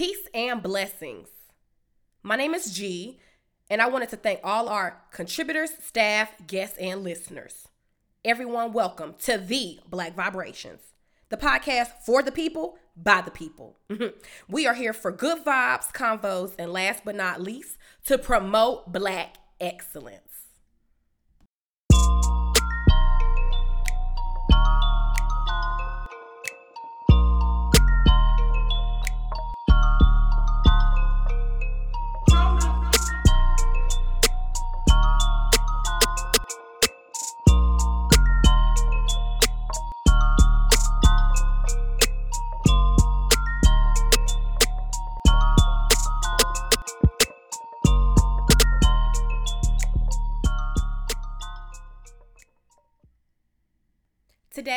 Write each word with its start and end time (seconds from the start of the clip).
Peace 0.00 0.26
and 0.32 0.62
blessings. 0.62 1.28
My 2.22 2.34
name 2.34 2.54
is 2.54 2.72
G, 2.72 3.20
and 3.68 3.82
I 3.82 3.88
wanted 3.90 4.08
to 4.08 4.16
thank 4.16 4.40
all 4.42 4.70
our 4.70 5.02
contributors, 5.12 5.72
staff, 5.82 6.32
guests, 6.46 6.78
and 6.78 7.04
listeners. 7.04 7.68
Everyone, 8.24 8.72
welcome 8.72 9.14
to 9.24 9.36
the 9.36 9.78
Black 9.90 10.16
Vibrations, 10.16 10.80
the 11.28 11.36
podcast 11.36 11.90
for 12.06 12.22
the 12.22 12.32
people, 12.32 12.78
by 12.96 13.20
the 13.20 13.30
people. 13.30 13.76
we 14.48 14.66
are 14.66 14.72
here 14.72 14.94
for 14.94 15.12
good 15.12 15.44
vibes, 15.44 15.92
convos, 15.92 16.54
and 16.58 16.72
last 16.72 17.02
but 17.04 17.14
not 17.14 17.42
least, 17.42 17.76
to 18.06 18.16
promote 18.16 18.90
Black 18.94 19.36
excellence. 19.60 20.29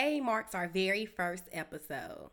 Today 0.03 0.19
marks 0.19 0.53
our 0.53 0.67
very 0.67 1.05
first 1.05 1.45
episode. 1.53 2.29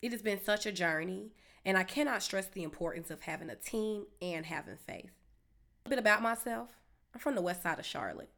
It 0.00 0.12
has 0.12 0.22
been 0.22 0.42
such 0.42 0.64
a 0.64 0.72
journey, 0.72 1.34
and 1.62 1.76
I 1.76 1.82
cannot 1.82 2.22
stress 2.22 2.46
the 2.46 2.62
importance 2.62 3.10
of 3.10 3.20
having 3.20 3.50
a 3.50 3.54
team 3.54 4.06
and 4.22 4.46
having 4.46 4.78
faith. 4.78 5.10
A 5.84 5.90
bit 5.90 5.98
about 5.98 6.22
myself 6.22 6.70
I'm 7.12 7.20
from 7.20 7.34
the 7.34 7.42
west 7.42 7.64
side 7.64 7.78
of 7.78 7.84
Charlotte. 7.84 8.30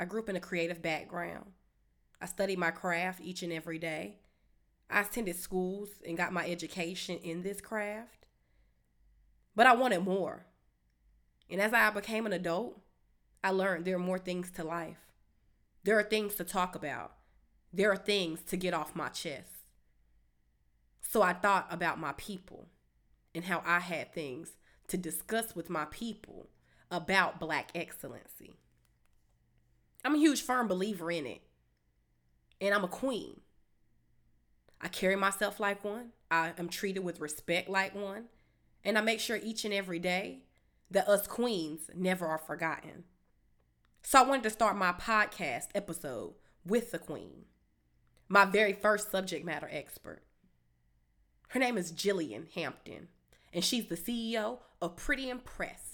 I 0.00 0.06
grew 0.06 0.22
up 0.22 0.30
in 0.30 0.36
a 0.36 0.40
creative 0.40 0.80
background. 0.80 1.44
I 2.22 2.24
studied 2.24 2.58
my 2.58 2.70
craft 2.70 3.20
each 3.20 3.42
and 3.42 3.52
every 3.52 3.78
day. 3.78 4.16
I 4.88 5.02
attended 5.02 5.36
schools 5.36 5.90
and 6.06 6.16
got 6.16 6.32
my 6.32 6.48
education 6.48 7.18
in 7.18 7.42
this 7.42 7.60
craft. 7.60 8.24
But 9.54 9.66
I 9.66 9.74
wanted 9.74 10.04
more. 10.04 10.46
And 11.50 11.60
as 11.60 11.74
I 11.74 11.90
became 11.90 12.24
an 12.24 12.32
adult, 12.32 12.80
I 13.44 13.50
learned 13.50 13.84
there 13.84 13.96
are 13.96 13.98
more 13.98 14.18
things 14.18 14.50
to 14.52 14.64
life. 14.64 15.12
There 15.84 15.98
are 15.98 16.02
things 16.02 16.34
to 16.36 16.44
talk 16.44 16.74
about 16.74 17.12
there 17.72 17.90
are 17.90 17.96
things 17.96 18.42
to 18.42 18.56
get 18.56 18.74
off 18.74 18.96
my 18.96 19.08
chest. 19.08 19.52
So 21.00 21.22
I 21.22 21.32
thought 21.32 21.66
about 21.70 21.98
my 21.98 22.12
people 22.16 22.68
and 23.34 23.44
how 23.44 23.62
I 23.64 23.80
had 23.80 24.12
things 24.12 24.52
to 24.88 24.96
discuss 24.96 25.54
with 25.54 25.70
my 25.70 25.86
people 25.86 26.48
about 26.90 27.40
Black 27.40 27.70
excellency. 27.74 28.56
I'm 30.04 30.14
a 30.14 30.18
huge 30.18 30.42
firm 30.42 30.68
believer 30.68 31.10
in 31.10 31.26
it, 31.26 31.42
and 32.60 32.74
I'm 32.74 32.84
a 32.84 32.88
queen. 32.88 33.40
I 34.80 34.88
carry 34.88 35.16
myself 35.16 35.60
like 35.60 35.84
one, 35.84 36.10
I 36.30 36.52
am 36.56 36.68
treated 36.68 37.04
with 37.04 37.20
respect 37.20 37.68
like 37.68 37.94
one, 37.94 38.24
and 38.84 38.96
I 38.96 39.00
make 39.00 39.20
sure 39.20 39.38
each 39.42 39.64
and 39.64 39.74
every 39.74 39.98
day 39.98 40.44
that 40.90 41.08
us 41.08 41.26
queens 41.26 41.90
never 41.94 42.26
are 42.26 42.38
forgotten. 42.38 43.04
So 44.02 44.20
I 44.20 44.26
wanted 44.26 44.44
to 44.44 44.50
start 44.50 44.76
my 44.76 44.92
podcast 44.92 45.68
episode 45.74 46.34
with 46.64 46.92
the 46.92 46.98
queen 46.98 47.44
my 48.28 48.44
very 48.44 48.72
first 48.72 49.10
subject 49.10 49.44
matter 49.44 49.68
expert. 49.70 50.22
Her 51.48 51.60
name 51.60 51.78
is 51.78 51.92
Jillian 51.92 52.52
Hampton, 52.52 53.08
and 53.52 53.64
she's 53.64 53.86
the 53.86 53.96
CEO 53.96 54.58
of 54.82 54.96
PrettyNPressed. 54.96 55.87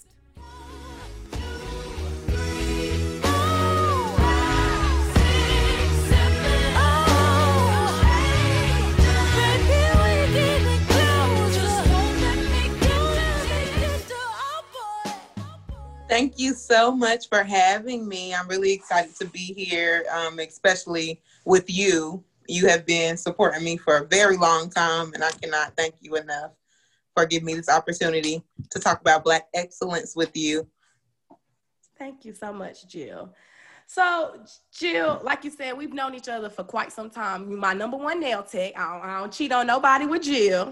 Thank 16.07 16.37
you 16.37 16.53
so 16.53 16.95
much 16.95 17.29
for 17.29 17.41
having 17.41 18.07
me. 18.07 18.33
I'm 18.33 18.47
really 18.47 18.71
excited 18.71 19.15
to 19.15 19.25
be 19.25 19.53
here, 19.53 20.05
um, 20.13 20.37
especially 20.37 21.19
with 21.45 21.65
you. 21.67 22.23
You 22.47 22.67
have 22.67 22.85
been 22.85 23.17
supporting 23.17 23.63
me 23.63 23.77
for 23.77 23.97
a 23.97 24.05
very 24.05 24.37
long 24.37 24.69
time, 24.69 25.13
and 25.15 25.23
I 25.23 25.31
cannot 25.31 25.75
thank 25.75 25.95
you 26.01 26.15
enough 26.15 26.51
for 27.15 27.25
giving 27.25 27.47
me 27.47 27.55
this 27.55 27.69
opportunity 27.69 28.43
to 28.69 28.79
talk 28.79 29.01
about 29.01 29.23
Black 29.23 29.47
excellence 29.55 30.15
with 30.15 30.37
you. 30.37 30.67
Thank 31.97 32.23
you 32.23 32.33
so 32.33 32.53
much, 32.53 32.87
Jill. 32.87 33.33
So, 33.87 34.39
Jill, 34.71 35.21
like 35.23 35.43
you 35.43 35.49
said, 35.49 35.75
we've 35.75 35.93
known 35.93 36.13
each 36.13 36.29
other 36.29 36.49
for 36.49 36.63
quite 36.63 36.91
some 36.91 37.09
time. 37.09 37.49
You're 37.49 37.59
my 37.59 37.73
number 37.73 37.97
one 37.97 38.19
nail 38.19 38.43
tech. 38.43 38.73
I 38.77 38.93
don't, 38.93 39.09
I 39.09 39.19
don't 39.21 39.33
cheat 39.33 39.51
on 39.51 39.65
nobody 39.65 40.05
with 40.05 40.21
Jill. 40.21 40.71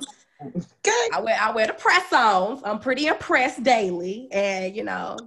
I 1.14 1.22
wear 1.22 1.38
I 1.40 1.52
wear 1.52 1.68
the 1.68 1.74
press 1.74 2.12
ons. 2.12 2.62
I'm 2.64 2.80
pretty 2.80 3.08
impressed 3.08 3.64
daily, 3.64 4.28
and 4.32 4.76
you 4.76 4.84
know, 4.84 5.18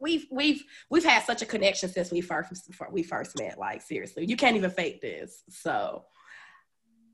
we've 0.00 0.26
we've 0.30 0.64
we've 0.90 1.04
had 1.04 1.24
such 1.24 1.42
a 1.42 1.46
connection 1.46 1.88
since 1.88 2.10
we 2.10 2.20
first 2.20 2.70
we 2.90 3.02
first 3.02 3.38
met. 3.38 3.58
Like 3.58 3.82
seriously, 3.82 4.26
you 4.26 4.36
can't 4.36 4.56
even 4.56 4.70
fake 4.70 5.00
this. 5.00 5.42
So, 5.48 6.04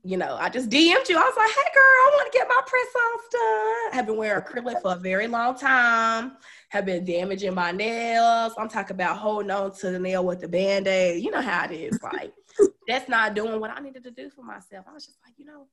you 0.03 0.17
know, 0.17 0.35
I 0.39 0.49
just 0.49 0.69
DM'd 0.69 1.07
you. 1.09 1.17
I 1.17 1.21
was 1.21 1.37
like, 1.37 1.49
hey 1.49 1.69
girl, 1.73 1.83
I 1.83 2.11
want 2.15 2.31
to 2.31 2.37
get 2.37 2.47
my 2.47 2.61
press 2.65 2.87
ons 2.95 3.21
done. 3.31 3.99
I've 3.99 4.05
been 4.07 4.17
wearing 4.17 4.41
acrylic 4.41 4.81
for 4.81 4.93
a 4.93 4.97
very 4.97 5.27
long 5.27 5.55
time. 5.55 6.37
Have 6.69 6.85
been 6.85 7.05
damaging 7.05 7.53
my 7.53 7.71
nails. 7.71 8.53
I'm 8.57 8.69
talking 8.69 8.95
about 8.95 9.17
holding 9.17 9.51
on 9.51 9.73
to 9.77 9.91
the 9.91 9.99
nail 9.99 10.25
with 10.25 10.39
the 10.41 10.47
band-aid. 10.47 11.23
You 11.23 11.31
know 11.31 11.41
how 11.41 11.65
it 11.65 11.71
is. 11.71 11.99
Like, 12.03 12.33
that's 12.87 13.09
not 13.09 13.33
doing 13.33 13.59
what 13.59 13.71
I 13.71 13.79
needed 13.79 14.03
to 14.03 14.11
do 14.11 14.29
for 14.29 14.43
myself. 14.43 14.85
I 14.87 14.93
was 14.93 15.05
just 15.05 15.17
like, 15.25 15.33
you 15.37 15.45
know, 15.45 15.67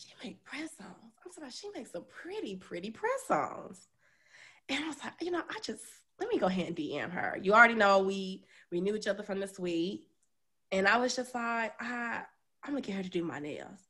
she 0.00 0.14
make 0.24 0.42
press 0.44 0.70
ons. 0.80 1.14
I'm 1.24 1.32
sorry, 1.32 1.50
she 1.50 1.68
makes 1.74 1.92
some 1.92 2.04
pretty, 2.08 2.56
pretty 2.56 2.90
press 2.90 3.30
ons. 3.30 3.88
And 4.68 4.84
I 4.84 4.88
was 4.88 4.96
like, 5.04 5.14
you 5.20 5.30
know, 5.30 5.42
I 5.48 5.58
just 5.62 5.82
let 6.18 6.28
me 6.28 6.38
go 6.38 6.46
ahead 6.46 6.68
and 6.68 6.76
DM 6.76 7.10
her. 7.10 7.38
You 7.42 7.52
already 7.52 7.74
know 7.74 8.00
we 8.00 8.44
we 8.70 8.80
knew 8.80 8.96
each 8.96 9.08
other 9.08 9.22
from 9.22 9.40
the 9.40 9.48
suite. 9.48 10.02
And 10.72 10.86
I 10.86 10.98
was 10.98 11.16
just 11.16 11.34
like, 11.34 11.72
I 11.80 12.22
I'm 12.62 12.72
gonna 12.72 12.80
get 12.80 12.96
her 12.96 13.02
to 13.02 13.10
do 13.10 13.24
my 13.24 13.40
nails. 13.40 13.80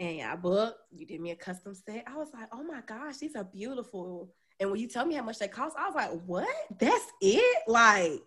And 0.00 0.22
I 0.22 0.34
booked, 0.34 0.78
you 0.90 1.06
did 1.06 1.20
me 1.20 1.30
a 1.30 1.36
custom 1.36 1.74
set. 1.74 2.04
I 2.06 2.16
was 2.16 2.28
like, 2.34 2.48
oh 2.52 2.64
my 2.64 2.80
gosh, 2.86 3.18
these 3.18 3.36
are 3.36 3.44
beautiful. 3.44 4.32
And 4.58 4.70
when 4.70 4.80
you 4.80 4.88
tell 4.88 5.06
me 5.06 5.14
how 5.14 5.22
much 5.22 5.38
they 5.38 5.48
cost, 5.48 5.76
I 5.78 5.86
was 5.86 5.94
like, 5.94 6.10
what? 6.26 6.48
That's 6.80 7.06
it? 7.20 7.62
Like, 7.68 8.22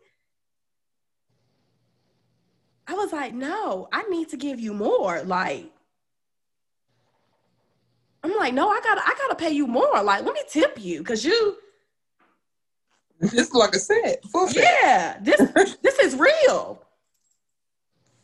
I 2.87 2.93
was 2.93 3.11
like, 3.11 3.33
no, 3.33 3.89
I 3.91 4.03
need 4.03 4.29
to 4.29 4.37
give 4.37 4.61
you 4.61 4.73
more. 4.73 5.23
Like, 5.23 5.71
I'm 8.31 8.38
like, 8.38 8.53
no, 8.53 8.69
I 8.69 8.79
gotta, 8.83 9.01
I 9.05 9.15
gotta 9.17 9.35
pay 9.35 9.51
you 9.51 9.67
more. 9.67 10.01
Like, 10.03 10.23
let 10.23 10.33
me 10.33 10.41
tip 10.49 10.77
you, 10.81 11.03
cause 11.03 11.23
you 11.23 11.57
this 13.19 13.53
like 13.53 13.73
a 13.73 13.79
set. 13.79 14.23
Full 14.25 14.47
set. 14.47 14.63
Yeah, 14.63 15.17
this 15.21 15.75
this 15.81 15.99
is 15.99 16.15
real. 16.15 16.83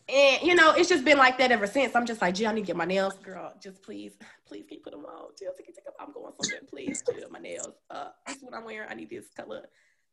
And 0.08 0.42
you 0.44 0.53
know, 0.53 0.72
it's 0.72 0.90
just 0.90 1.06
been 1.06 1.18
like 1.18 1.38
that 1.40 1.52
ever 1.52 1.66
since. 1.66 1.96
I'm 1.96 2.06
just 2.06 2.22
like, 2.22 2.36
gee, 2.36 2.46
I 2.46 2.53
need 2.53 2.62
to 2.62 2.68
get 2.68 2.75
my 2.75 2.86
nails, 2.86 3.16
girl. 3.19 3.53
Just 3.62 3.81
please, 3.81 4.18
please 4.46 4.66
can 4.68 4.78
you 4.78 4.84
put 4.84 4.92
them 4.92 5.06
on? 5.06 5.30
Jill, 5.40 5.52
take, 5.58 5.74
I'm 6.00 6.12
going 6.12 6.34
somewhere. 6.40 6.62
Please, 6.69 7.03
Jill, 7.18 7.30
my 7.31 7.40
nails. 7.40 7.74
Uh, 7.90 8.09
this 8.28 8.38
is 8.38 8.44
what 8.44 8.53
I'm 8.53 8.66
wearing. 8.66 8.88
I 8.90 8.94
need 8.94 9.09
this 9.09 9.30
color. 9.36 9.63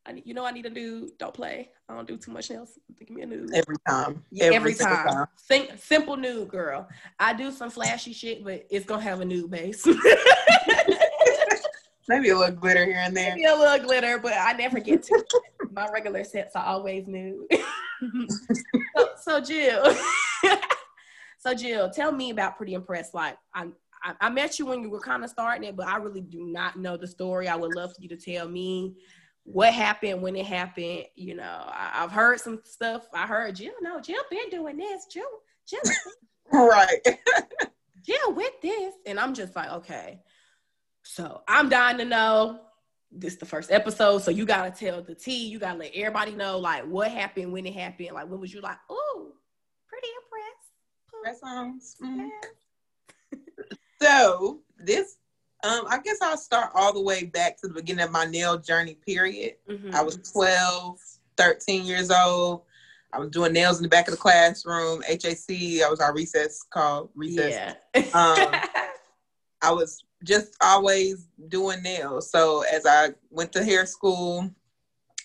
I 0.06 0.12
need, 0.12 0.26
you 0.26 0.34
know, 0.34 0.44
I 0.44 0.50
need 0.50 0.66
a 0.66 0.70
nude. 0.70 1.16
Don't 1.18 1.34
play. 1.34 1.70
I 1.88 1.94
don't 1.94 2.08
do 2.08 2.16
too 2.16 2.32
much 2.32 2.50
nails. 2.50 2.78
Give 2.98 3.10
me 3.10 3.22
a 3.22 3.26
nude. 3.26 3.54
Every 3.54 3.76
time. 3.86 4.24
Yeah, 4.30 4.46
every, 4.46 4.72
every 4.72 4.74
time. 4.74 5.06
time. 5.06 5.26
Think, 5.46 5.72
simple 5.78 6.16
nude, 6.16 6.48
girl. 6.48 6.88
I 7.18 7.34
do 7.34 7.52
some 7.52 7.70
flashy 7.70 8.12
shit, 8.12 8.42
but 8.42 8.66
it's 8.70 8.86
gonna 8.86 9.02
have 9.02 9.20
a 9.20 9.24
nude 9.24 9.50
base. 9.50 9.86
Maybe 12.08 12.30
a 12.30 12.36
little 12.36 12.56
glitter 12.56 12.84
here 12.84 12.97
and 12.97 13.16
there. 13.16 13.36
Maybe 13.36 13.44
a 13.44 13.54
little 13.54 13.86
glitter, 13.86 14.18
but 14.18 14.32
I 14.32 14.52
never 14.54 14.80
get 14.80 15.04
to. 15.04 15.24
My 15.70 15.86
regular 15.92 16.24
sets 16.24 16.56
are 16.56 16.64
always 16.64 17.06
nude. 17.06 17.46
so, 18.96 19.08
so 19.22 19.41
Jill, 19.41 19.94
so 21.38 21.54
Jill, 21.54 21.88
tell 21.91 22.10
me 22.10 22.30
about 22.30 22.58
PrettyNPressed. 22.58 23.14
Like 23.14 23.36
I, 23.54 23.66
I, 24.03 24.14
I 24.22 24.30
met 24.30 24.58
you 24.58 24.66
when 24.66 24.82
you 24.82 24.91
were 24.91 24.98
kind 24.98 25.22
of 25.22 25.30
starting 25.30 25.68
it, 25.68 25.76
but 25.76 25.86
I 25.86 25.98
really 25.98 26.22
do 26.22 26.46
not 26.46 26.76
know 26.76 26.96
the 26.96 27.06
story. 27.06 27.46
I 27.46 27.54
would 27.54 27.76
love 27.76 27.94
for 27.94 28.03
you 28.03 28.08
to 28.08 28.16
tell 28.16 28.48
me 28.48 28.96
what 29.45 29.72
happened 29.72 30.22
when 30.22 30.37
it 30.37 30.47
happened. 30.47 31.04
You 31.15 31.34
know, 31.34 31.65
I, 31.66 32.01
have 32.01 32.13
heard 32.13 32.41
some 32.41 32.60
stuff. 32.65 33.07
I 33.15 33.27
heard 33.27 33.57
Jill. 33.57 33.72
No, 33.81 34.01
Jill 34.01 34.22
been 34.31 34.48
doing 34.51 34.77
this. 34.77 35.07
Jill, 35.07 35.25
Jill, 35.69 35.81
right. 36.53 37.01
Jill 38.04 38.33
with 38.33 38.60
this, 38.63 38.95
and 39.07 39.19
I'm 39.19 39.34
just 39.34 39.54
like, 39.54 39.71
okay. 39.71 40.21
So 41.03 41.42
I'm 41.48 41.69
dying 41.69 41.98
to 41.98 42.04
know. 42.04 42.60
This 43.13 43.34
the 43.34 43.47
first 43.47 43.72
episode, 43.72 44.19
so 44.22 44.31
you 44.31 44.47
gotta 44.47 44.71
tell 44.71 45.03
the 45.03 45.16
T. 45.16 45.48
You 45.48 45.59
gotta 45.59 45.81
let 45.81 45.91
everybody 45.97 46.31
know 46.31 46.59
like 46.59 46.84
what 46.84 47.10
happened, 47.10 47.53
when 47.53 47.66
it 47.66 47.75
happened. 47.75 48.10
Like 48.13 48.31
when 48.31 48.39
was 48.39 48.54
you 48.54 48.60
like, 48.60 48.77
oh, 48.89 49.33
pretty 49.89 50.07
impressed? 50.22 50.60
Press 51.21 51.41
songs. 51.41 51.97
Mm-hmm. 52.01 52.28
so 54.03 54.60
this 54.78 55.16
um, 55.62 55.84
I 55.89 55.98
guess 56.03 56.18
I'll 56.22 56.36
start 56.36 56.71
all 56.74 56.92
the 56.92 57.03
way 57.03 57.24
back 57.24 57.60
to 57.60 57.68
the 57.68 57.74
beginning 57.74 58.04
of 58.04 58.10
my 58.10 58.24
nail 58.24 58.59
journey 58.59 58.97
period. 59.07 59.54
Mm-hmm. 59.68 59.95
I 59.95 60.03
was 60.03 60.16
12, 60.33 60.98
13 61.36 61.84
years 61.84 62.10
old. 62.10 62.62
I 63.12 63.18
was 63.18 63.30
doing 63.30 63.53
nails 63.53 63.78
in 63.78 63.83
the 63.83 63.89
back 63.89 64.07
of 64.07 64.12
the 64.12 64.18
classroom. 64.18 65.03
HAC, 65.03 65.51
I 65.51 65.89
was 65.91 66.01
our 66.01 66.15
recess 66.15 66.62
called 66.71 67.10
recess. 67.15 67.77
Yeah. 67.95 68.01
um, 68.15 68.60
I 69.62 69.72
was 69.72 70.04
just 70.24 70.54
always 70.62 71.28
doing 71.48 71.83
nails. 71.83 72.30
So 72.30 72.63
as 72.72 72.86
I 72.86 73.10
went 73.30 73.53
to 73.53 73.65
hair 73.65 73.84
school, 73.86 74.51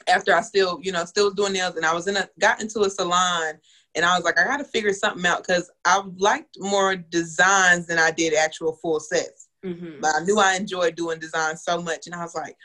after 0.08 0.36
I 0.36 0.42
still, 0.42 0.80
you 0.82 0.92
know, 0.92 1.06
still 1.06 1.32
doing 1.32 1.54
nails, 1.54 1.76
and 1.76 1.86
I 1.86 1.94
was 1.94 2.08
in 2.08 2.18
a 2.18 2.30
got 2.40 2.62
into 2.62 2.82
a 2.82 2.90
salon, 2.90 3.56
and 3.96 4.06
I 4.06 4.16
was 4.16 4.24
like, 4.24 4.40
I 4.40 4.44
got 4.44 4.58
to 4.58 4.64
figure 4.64 4.94
something 4.94 5.26
out 5.26 5.46
because 5.46 5.72
I 5.86 6.02
liked 6.18 6.58
more 6.60 6.96
designs 6.96 7.88
than 7.88 7.98
I 7.98 8.12
did 8.12 8.34
actual 8.34 8.74
full 8.74 9.00
sets. 9.00 9.45
Mm-hmm. 9.66 10.02
But 10.02 10.12
I 10.16 10.24
knew 10.24 10.40
I 10.40 10.56
enjoyed 10.56 10.96
doing 10.96 11.20
design 11.20 11.58
so 11.58 11.82
much, 11.82 12.06
and 12.06 12.16
I 12.16 12.22
was 12.22 12.36
like, 12.36 12.56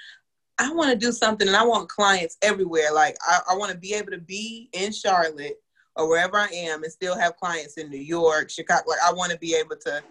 I 0.58 0.73
want 0.73 0.91
to 0.91 0.97
do 0.97 1.12
something, 1.12 1.49
and 1.49 1.56
I 1.56 1.64
want 1.64 1.88
clients 1.88 2.37
everywhere. 2.43 2.93
Like 2.93 3.17
I, 3.26 3.41
I 3.50 3.56
want 3.56 3.73
to 3.73 3.79
be 3.79 3.94
able 3.94 4.11
to 4.11 4.19
be 4.19 4.69
in 4.73 4.93
Charlotte 4.93 5.56
or 5.97 6.08
wherever 6.08 6.37
I 6.37 6.49
am, 6.49 6.82
and 6.82 6.93
still 6.93 7.19
have 7.19 7.37
clients 7.37 7.79
in 7.79 7.88
New 7.88 7.99
York, 7.99 8.50
Chicago. 8.50 8.85
Like 8.88 8.99
I 9.05 9.12
want 9.12 9.32
to 9.32 9.38
be 9.38 9.55
able 9.55 9.76
to 9.87 10.02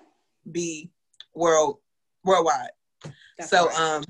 be 0.52 0.90
world 1.36 1.78
worldwide. 2.24 2.72
That's 3.38 3.50
so 3.50 3.68
right. 3.68 3.80
um 3.80 4.04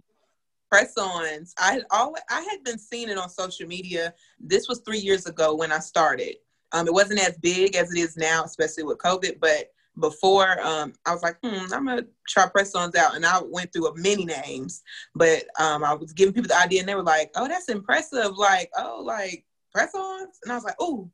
press 0.70 0.94
ons 0.98 1.54
i 1.60 1.74
had 1.74 1.86
always 1.92 2.22
i 2.30 2.42
had 2.42 2.64
been 2.64 2.78
seeing 2.78 3.10
it 3.10 3.18
on 3.18 3.30
social 3.30 3.68
media 3.68 4.14
this 4.40 4.68
was 4.68 4.82
three 4.86 5.00
years 5.00 5.26
ago 5.26 5.56
when 5.56 5.72
i 5.72 5.80
started 5.80 6.36
um, 6.72 6.86
it 6.86 6.94
wasn't 6.94 7.20
as 7.20 7.38
big 7.40 7.76
as 7.76 7.92
it 7.92 7.98
is 7.98 8.16
now 8.16 8.44
especially 8.44 8.84
with 8.84 8.98
covid 9.00 9.40
but 9.42 9.72
before 10.00 10.60
um, 10.62 10.94
i 11.06 11.14
was 11.14 11.24
like 11.24 11.38
hmm 11.44 11.74
i'm 11.74 11.86
gonna 11.86 12.06
try 12.28 12.48
press 12.48 12.76
ons 12.76 12.96
out 12.96 13.16
and 13.16 13.26
i 13.26 13.40
went 13.42 13.72
through 13.74 13.92
many 13.96 14.26
names 14.26 14.82
but 15.16 15.44
um, 15.60 15.84
i 15.84 15.94
was 15.94 16.14
giving 16.14 16.34
people 16.34 16.48
the 16.48 16.58
idea 16.58 16.80
and 16.80 16.88
they 16.88 16.96
were 16.96 17.04
like 17.04 17.32
oh 17.36 17.48
that's 17.48 17.70
impressive 17.70 18.32
like 18.38 18.70
oh 18.78 19.02
like 19.04 19.46
press 19.74 19.94
ons 19.96 20.40
and 20.44 20.52
i 20.52 20.56
was 20.56 20.64
like 20.64 20.76
oh 20.80 21.10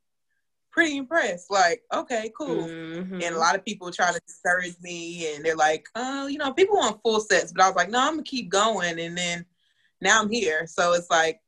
pretty 0.76 0.98
impressed. 0.98 1.50
Like, 1.50 1.82
okay, 1.94 2.32
cool. 2.38 2.68
Mm-hmm. 2.68 3.22
And 3.22 3.34
a 3.36 3.40
lot 3.40 3.56
of 3.56 3.64
people 3.64 3.90
try 3.92 4.12
to 4.12 4.20
discourage 4.28 4.76
me 4.82 5.34
and 5.34 5.44
they're 5.44 5.56
like, 5.56 5.88
oh, 5.96 6.28
you 6.28 6.38
know, 6.38 6.52
people 6.52 6.76
want 6.76 7.02
full 7.02 7.22
sets. 7.22 7.54
But 7.54 7.64
I 7.64 7.68
was 7.70 7.78
like, 7.78 7.90
no, 7.90 8.00
I'm 8.00 8.16
gonna 8.16 8.24
keep 8.24 8.50
going. 8.50 9.00
And 9.00 9.18
then 9.18 9.46
now 10.02 10.22
I'm 10.22 10.30
here. 10.30 10.68
So 10.68 10.94
it's 10.94 11.10
like 11.10 11.40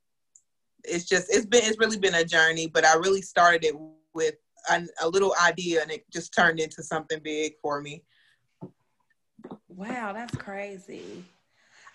it's 0.86 1.04
just 1.04 1.28
it's 1.30 1.46
been 1.46 1.62
it's 1.66 1.78
really 1.78 2.00
been 2.00 2.16
a 2.16 2.24
journey, 2.24 2.68
but 2.68 2.86
I 2.86 2.96
really 2.96 3.22
started 3.22 3.66
it 3.66 3.76
with 4.14 4.36
a, 4.70 4.84
a 5.02 5.10
little 5.10 5.34
idea 5.44 5.82
and 5.82 5.92
it 5.92 6.06
just 6.12 6.34
turned 6.34 6.60
into 6.60 6.84
something 6.84 7.20
big 7.24 7.54
for 7.62 7.82
me. 7.82 8.04
Wow, 9.70 10.14
that's 10.14 10.36
crazy. 10.36 11.24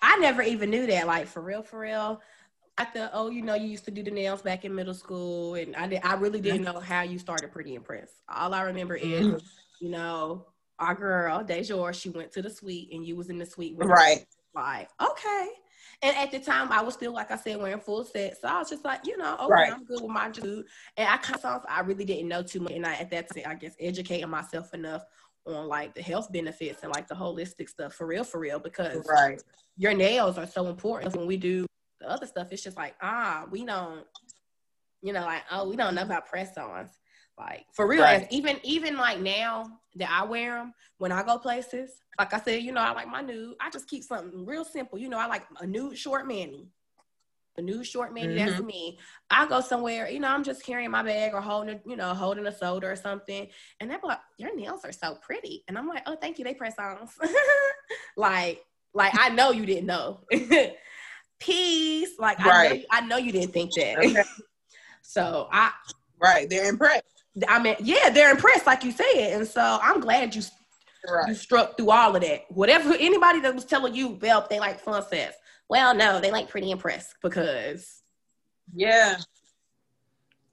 I 0.01 0.17
never 0.19 0.43
even 0.43 0.71
knew 0.71 0.87
that. 0.87 1.07
Like 1.07 1.27
for 1.27 1.43
real, 1.43 1.63
for 1.63 1.81
real 1.81 2.21
at 2.79 2.93
the 2.95 3.11
oh, 3.13 3.31
you 3.31 3.43
know, 3.43 3.55
you 3.55 3.67
used 3.67 3.85
to 3.85 3.91
do 3.91 4.03
the 4.03 4.11
nails 4.11 4.43
back 4.43 4.65
in 4.65 4.75
middle 4.75 4.95
school, 4.95 5.55
and 5.55 5.77
I 5.77 5.87
did. 5.87 6.01
I 6.03 6.15
really 6.15 6.41
didn't 6.41 6.63
know 6.63 6.81
how 6.81 7.03
you 7.03 7.19
started 7.19 7.53
PrettyNPressed. 7.53 8.15
All 8.35 8.55
I 8.55 8.63
remember 8.63 8.97
is, 8.97 9.27
mm-hmm. 9.27 9.85
you 9.85 9.91
know, 9.91 10.47
our 10.79 10.95
girl 10.95 11.45
Dejour, 11.45 11.93
she 11.93 12.11
went 12.11 12.33
to 12.33 12.43
the 12.43 12.51
suite, 12.51 12.91
and 12.93 13.07
you 13.07 13.17
was 13.17 13.29
in 13.29 13.39
the 13.39 13.47
suite 13.47 13.77
with 13.77 13.89
right. 13.89 14.19
Her. 14.55 14.61
Like, 14.63 14.89
okay. 15.01 15.49
And 16.05 16.17
at 16.17 16.33
the 16.33 16.41
time, 16.41 16.73
I 16.73 16.83
was 16.83 16.95
still, 16.95 17.13
like 17.13 17.31
I 17.31 17.37
said, 17.37 17.59
wearing 17.59 17.79
full 17.79 18.05
set. 18.05 18.41
So 18.41 18.49
I 18.49 18.59
was 18.59 18.69
just 18.69 18.85
like, 18.85 19.07
you 19.07 19.17
know, 19.17 19.35
okay, 19.35 19.47
right. 19.49 19.73
I'm 19.73 19.85
good 19.85 20.03
with 20.03 20.11
my 20.11 20.31
dude. 20.31 20.67
And 20.97 21.09
I 21.09 21.17
kind 21.19 21.39
of, 21.45 21.65
I 21.69 21.81
really 21.81 22.05
didn't 22.05 22.29
know 22.29 22.43
too 22.43 22.59
much. 22.59 22.73
And 22.73 22.85
I, 22.85 22.95
at 22.95 23.11
that 23.11 23.33
time, 23.33 23.45
I 23.47 23.55
guess, 23.55 23.77
educating 23.79 24.29
myself 24.29 24.75
enough 24.75 25.05
on 25.47 25.69
like 25.69 25.95
the 25.95 26.03
health 26.03 26.33
benefits 26.33 26.83
and 26.83 26.93
like 26.93 27.07
the 27.07 27.15
holistic 27.15 27.69
stuff 27.69 27.95
for 27.95 28.07
real, 28.07 28.25
for 28.25 28.41
real, 28.41 28.59
because 28.59 29.07
right. 29.09 29.41
your 29.77 29.95
nails 29.95 30.39
are 30.39 30.47
so 30.47 30.67
important 30.67 31.15
when 31.15 31.27
we 31.27 31.37
do 31.37 31.67
the 32.01 32.11
other 32.11 32.27
stuff, 32.27 32.49
it's 32.51 32.65
just 32.65 32.77
like, 32.77 32.95
ah, 33.01 33.47
we 33.51 33.65
don't, 33.65 34.05
you 35.03 35.13
know, 35.13 35.23
like, 35.23 35.43
oh, 35.51 35.69
we 35.69 35.77
don't 35.77 35.95
know 35.95 36.03
about 36.03 36.27
press 36.27 36.57
ons. 36.59 36.91
Like 37.39 37.67
for 37.73 37.87
real, 37.87 38.03
right. 38.03 38.27
even 38.31 38.59
even 38.63 38.97
like 38.97 39.19
now 39.19 39.79
that 39.97 40.11
I 40.11 40.25
wear 40.25 40.57
them 40.57 40.75
when 40.99 41.13
I 41.13 41.23
go 41.23 41.39
places, 41.39 41.91
like 42.19 42.33
I 42.35 42.41
said, 42.41 42.63
you 42.63 42.73
know, 42.73 42.81
I 42.81 42.93
like 42.93 43.09
my 43.09 43.23
nude. 43.23 43.55
I 43.61 43.71
just 43.71 43.89
keep 43.89 44.05
something 44.05 44.45
real 44.45 44.65
simple. 44.65 44.99
You 44.99 45.09
know, 45.09 45.19
I 45.19 45.27
like 45.27 45.45
a 45.61 45.67
nude 45.67 45.97
short 45.97 46.27
mani. 46.27 46.69
A 47.59 47.63
nude 47.63 47.87
short 47.87 48.15
mani, 48.15 48.29
mm-hmm. 48.29 48.47
that's 48.47 48.63
me. 48.63 48.99
I 49.29 49.47
go 49.47 49.61
somewhere, 49.61 50.09
you 50.09 50.21
know, 50.21 50.29
I'm 50.29 50.43
just 50.43 50.65
carrying 50.65 50.91
my 50.91 51.03
bag 51.03 51.35
or 51.35 51.43
holding, 51.43 51.81
you 51.85 51.97
know, 51.97 52.15
holding 52.15 52.47
a 52.47 52.53
soda 52.53 52.87
or 52.87 52.97
something, 52.97 53.47
and 53.79 53.91
they're 53.91 54.01
like, 54.03 54.21
"Your 54.39 54.57
nails 54.57 54.87
are 54.87 54.93
so 54.93 55.17
pretty," 55.21 55.63
and 55.69 55.77
I'm 55.77 55.87
like, 55.87 56.03
"Oh, 56.07 56.17
thank 56.17 56.39
you, 56.39 56.45
they 56.45 56.55
press 56.55 56.77
on." 56.79 57.09
like, 58.17 58.65
like 58.95 59.13
I 59.19 59.29
know 59.29 59.51
you 59.51 59.67
didn't 59.67 59.87
know. 59.87 60.21
peace. 61.43 62.19
Like 62.19 62.39
right. 62.39 62.73
I, 62.73 62.77
know, 62.77 62.83
I 62.91 63.01
know 63.07 63.17
you 63.19 63.33
didn't 63.33 63.53
think 63.53 63.75
that. 63.75 63.99
Okay. 63.99 64.23
so 65.03 65.49
I 65.53 65.73
right, 66.21 66.49
they're 66.49 66.69
impressed. 66.69 67.03
I 67.49 67.63
mean, 67.63 67.77
yeah, 67.81 68.11
they're 68.11 68.31
impressed, 68.31 68.67
like 68.67 68.85
you 68.85 68.93
said, 68.93 69.33
and 69.33 69.47
so 69.47 69.79
I'm 69.83 70.01
glad 70.01 70.35
you 70.35 70.43
right. 71.09 71.29
you 71.29 71.35
struck 71.35 71.77
through 71.77 71.91
all 71.91 72.15
of 72.15 72.23
that. 72.23 72.45
Whatever 72.51 72.95
anybody 72.95 73.41
that 73.41 73.55
was 73.55 73.65
telling 73.65 73.95
you, 73.95 74.19
well, 74.21 74.47
they 74.49 74.61
like 74.61 74.81
fun 74.81 75.03
sets. 75.09 75.37
Well, 75.69 75.95
no, 75.95 76.21
they 76.21 76.31
like 76.31 76.49
pretty 76.49 76.71
impressed 76.71 77.15
because 77.23 78.03
yeah, 78.75 79.19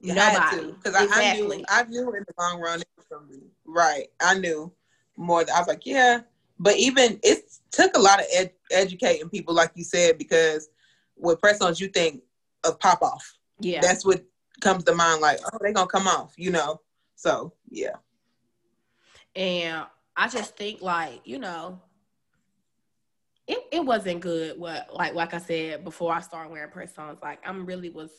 you 0.00 0.14
nobody 0.14 0.72
because 0.72 1.02
exactly. 1.02 1.64
I, 1.68 1.80
I, 1.80 1.82
knew 1.84 2.00
I 2.00 2.02
knew 2.04 2.14
in 2.14 2.24
the 2.26 2.34
long 2.38 2.60
run 2.60 2.80
it 2.80 2.88
was 2.96 3.28
be 3.28 3.42
right. 3.66 4.06
I 4.20 4.38
knew 4.38 4.72
more. 5.16 5.40
I 5.40 5.58
was 5.58 5.68
like, 5.68 5.84
yeah, 5.84 6.20
but 6.58 6.76
even 6.76 7.20
it 7.22 7.44
took 7.70 7.96
a 7.96 8.00
lot 8.00 8.20
of 8.20 8.26
ed- 8.34 8.52
educating 8.70 9.28
people, 9.28 9.54
like 9.54 9.72
you 9.74 9.84
said, 9.84 10.18
because 10.18 10.68
with 11.16 11.40
press 11.40 11.60
ons, 11.60 11.80
you 11.80 11.88
think 11.88 12.22
of 12.64 12.80
pop 12.80 13.02
off. 13.02 13.36
Yeah. 13.60 13.80
That's 13.80 14.04
what 14.04 14.24
comes 14.60 14.84
to 14.84 14.94
mind, 14.94 15.20
like, 15.20 15.40
oh, 15.44 15.58
they're 15.60 15.72
gonna 15.72 15.86
come 15.86 16.06
off, 16.06 16.34
you 16.36 16.50
know. 16.50 16.80
So 17.16 17.52
yeah. 17.68 17.96
And 19.36 19.84
I 20.16 20.28
just 20.28 20.56
think 20.56 20.82
like, 20.82 21.20
you 21.24 21.38
know, 21.38 21.80
it, 23.46 23.58
it 23.72 23.84
wasn't 23.84 24.20
good 24.20 24.58
what 24.58 24.88
like 24.92 25.14
like 25.14 25.34
I 25.34 25.38
said 25.38 25.84
before 25.84 26.12
I 26.12 26.20
started 26.20 26.50
wearing 26.52 26.70
press 26.70 26.96
ons. 26.98 27.20
Like 27.22 27.40
I'm 27.44 27.66
really 27.66 27.90
was 27.90 28.10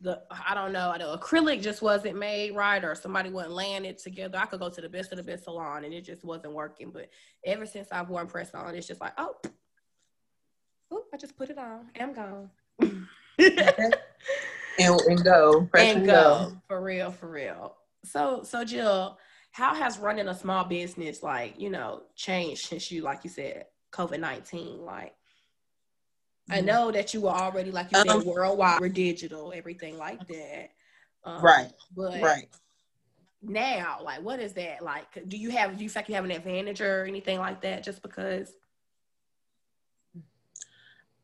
the 0.00 0.22
I 0.30 0.54
don't 0.54 0.72
know, 0.72 0.94
the 0.98 1.18
acrylic 1.18 1.62
just 1.62 1.82
wasn't 1.82 2.18
made 2.18 2.54
right 2.54 2.84
or 2.84 2.94
somebody 2.94 3.30
wasn't 3.30 3.54
laying 3.54 3.84
it 3.84 3.98
together. 3.98 4.38
I 4.38 4.46
could 4.46 4.60
go 4.60 4.68
to 4.68 4.80
the 4.80 4.88
best 4.88 5.12
of 5.12 5.18
the 5.18 5.24
best 5.24 5.44
salon 5.44 5.84
and 5.84 5.92
it 5.92 6.02
just 6.02 6.24
wasn't 6.24 6.54
working. 6.54 6.90
But 6.90 7.10
ever 7.44 7.66
since 7.66 7.88
I've 7.92 8.08
worn 8.08 8.26
press 8.26 8.54
on, 8.54 8.74
it's 8.74 8.86
just 8.86 9.00
like, 9.00 9.12
oh, 9.18 9.34
Oop, 10.92 11.04
I 11.12 11.16
just 11.16 11.36
put 11.36 11.50
it 11.50 11.58
on. 11.58 11.86
I'm 11.98 12.12
gone. 12.12 12.50
and, 14.78 15.00
and 15.02 15.24
go. 15.24 15.66
Press 15.70 15.96
and, 15.96 16.06
go. 16.06 16.12
go. 16.12 16.56
For 16.68 16.80
real, 16.80 17.10
for 17.10 17.28
real. 17.28 17.76
So 18.04 18.42
so 18.44 18.64
Jill, 18.64 19.18
how 19.52 19.74
has 19.74 19.98
running 19.98 20.28
a 20.28 20.34
small 20.34 20.64
business 20.64 21.22
like, 21.22 21.58
you 21.58 21.70
know, 21.70 22.02
changed 22.16 22.66
since 22.66 22.90
you, 22.90 23.02
like 23.02 23.24
you 23.24 23.30
said, 23.30 23.66
COVID 23.92 24.20
nineteen? 24.20 24.84
Like 24.84 25.14
I 26.48 26.58
mm-hmm. 26.58 26.66
know 26.66 26.90
that 26.90 27.14
you 27.14 27.22
were 27.22 27.30
already, 27.30 27.70
like 27.70 27.92
you 27.92 27.98
said, 27.98 28.08
um, 28.08 28.24
worldwide, 28.24 28.80
we're 28.80 28.88
digital, 28.88 29.52
everything 29.54 29.98
like 29.98 30.26
that. 30.28 30.70
Um, 31.24 31.42
right. 31.42 31.70
But 31.96 32.22
right. 32.22 32.48
Now, 33.42 33.98
like, 34.02 34.22
what 34.22 34.38
is 34.38 34.52
that 34.54 34.82
like? 34.82 35.06
Do 35.28 35.36
you 35.36 35.50
have? 35.50 35.76
Do 35.76 35.82
you 35.82 35.88
feel 35.88 36.00
like 36.00 36.08
you 36.10 36.14
have 36.14 36.24
an 36.24 36.30
advantage 36.30 36.80
or 36.80 37.04
anything 37.04 37.38
like 37.38 37.62
that? 37.62 37.82
Just 37.82 38.02
because 38.02 38.52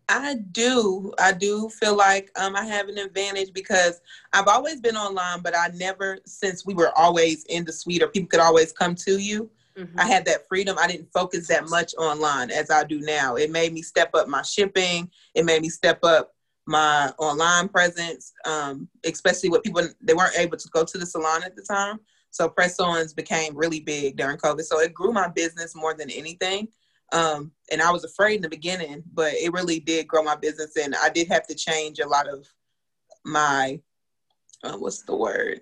I 0.08 0.34
do. 0.52 1.12
I 1.18 1.32
do 1.32 1.68
feel 1.68 1.96
like 1.96 2.30
um, 2.38 2.54
I 2.54 2.64
have 2.64 2.88
an 2.88 2.98
advantage 2.98 3.52
because 3.52 4.00
I've 4.32 4.46
always 4.46 4.80
been 4.80 4.96
online, 4.96 5.40
but 5.40 5.56
I 5.56 5.68
never, 5.74 6.18
since 6.24 6.64
we 6.64 6.74
were 6.74 6.96
always 6.96 7.44
in 7.46 7.64
the 7.64 7.72
suite 7.72 8.02
or 8.02 8.08
people 8.08 8.28
could 8.28 8.40
always 8.40 8.72
come 8.72 8.94
to 8.96 9.18
you, 9.18 9.50
mm-hmm. 9.76 9.98
I 9.98 10.06
had 10.06 10.24
that 10.26 10.46
freedom. 10.48 10.76
I 10.78 10.86
didn't 10.86 11.12
focus 11.12 11.48
that 11.48 11.68
much 11.68 11.92
online 11.98 12.50
as 12.50 12.70
I 12.70 12.84
do 12.84 13.00
now. 13.00 13.34
It 13.34 13.50
made 13.50 13.72
me 13.72 13.82
step 13.82 14.10
up 14.14 14.28
my 14.28 14.42
shipping. 14.42 15.10
It 15.34 15.44
made 15.44 15.62
me 15.62 15.68
step 15.68 15.98
up 16.04 16.34
my 16.66 17.12
online 17.18 17.68
presence, 17.68 18.32
um, 18.44 18.88
especially 19.04 19.48
with 19.48 19.62
people, 19.62 19.82
they 20.00 20.14
weren't 20.14 20.38
able 20.38 20.56
to 20.56 20.68
go 20.68 20.84
to 20.84 20.98
the 20.98 21.06
salon 21.06 21.42
at 21.44 21.56
the 21.56 21.62
time. 21.62 22.00
So 22.30 22.48
press 22.48 22.78
ons 22.78 23.14
became 23.14 23.56
really 23.56 23.80
big 23.80 24.16
during 24.16 24.36
COVID. 24.36 24.62
So 24.62 24.80
it 24.80 24.92
grew 24.92 25.12
my 25.12 25.28
business 25.28 25.74
more 25.74 25.94
than 25.94 26.10
anything. 26.10 26.68
Um, 27.12 27.52
and 27.70 27.80
I 27.80 27.90
was 27.92 28.04
afraid 28.04 28.36
in 28.36 28.42
the 28.42 28.48
beginning, 28.48 29.02
but 29.14 29.32
it 29.34 29.52
really 29.52 29.80
did 29.80 30.08
grow 30.08 30.22
my 30.22 30.36
business. 30.36 30.76
And 30.76 30.94
I 30.94 31.08
did 31.08 31.28
have 31.28 31.46
to 31.46 31.54
change 31.54 32.00
a 32.00 32.08
lot 32.08 32.28
of 32.28 32.46
my, 33.24 33.80
uh, 34.64 34.76
what's 34.76 35.02
the 35.02 35.16
word? 35.16 35.60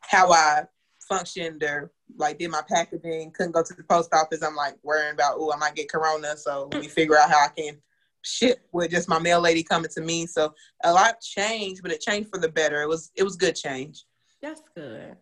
How 0.00 0.30
I 0.32 0.64
functioned 1.08 1.62
or 1.62 1.92
like 2.16 2.38
did 2.38 2.50
my 2.50 2.62
packaging, 2.68 3.32
couldn't 3.32 3.52
go 3.52 3.62
to 3.62 3.74
the 3.74 3.84
post 3.84 4.12
office. 4.14 4.42
I'm 4.42 4.56
like 4.56 4.76
worrying 4.82 5.14
about, 5.14 5.36
oh, 5.38 5.52
I 5.52 5.56
might 5.56 5.74
get 5.74 5.90
corona. 5.90 6.36
So 6.36 6.68
let 6.72 6.82
me 6.82 6.88
figure 6.88 7.16
out 7.18 7.30
how 7.30 7.44
I 7.44 7.48
can 7.48 7.78
ship 8.22 8.60
with 8.72 8.90
just 8.90 9.08
my 9.08 9.18
mail 9.18 9.40
lady 9.40 9.62
coming 9.62 9.90
to 9.94 10.00
me. 10.00 10.26
So 10.26 10.54
a 10.84 10.92
lot 10.92 11.20
changed, 11.20 11.82
but 11.82 11.92
it 11.92 12.00
changed 12.00 12.28
for 12.30 12.38
the 12.38 12.48
better. 12.48 12.82
It 12.82 12.88
was 12.88 13.10
it 13.16 13.22
was 13.22 13.36
good 13.36 13.56
change. 13.56 14.04
That's 14.42 14.62
good. 14.74 15.16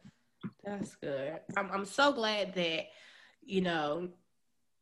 That's 0.65 0.95
good. 0.97 1.39
I'm 1.57 1.71
I'm 1.71 1.85
so 1.85 2.13
glad 2.13 2.55
that, 2.55 2.87
you 3.43 3.61
know, 3.61 4.09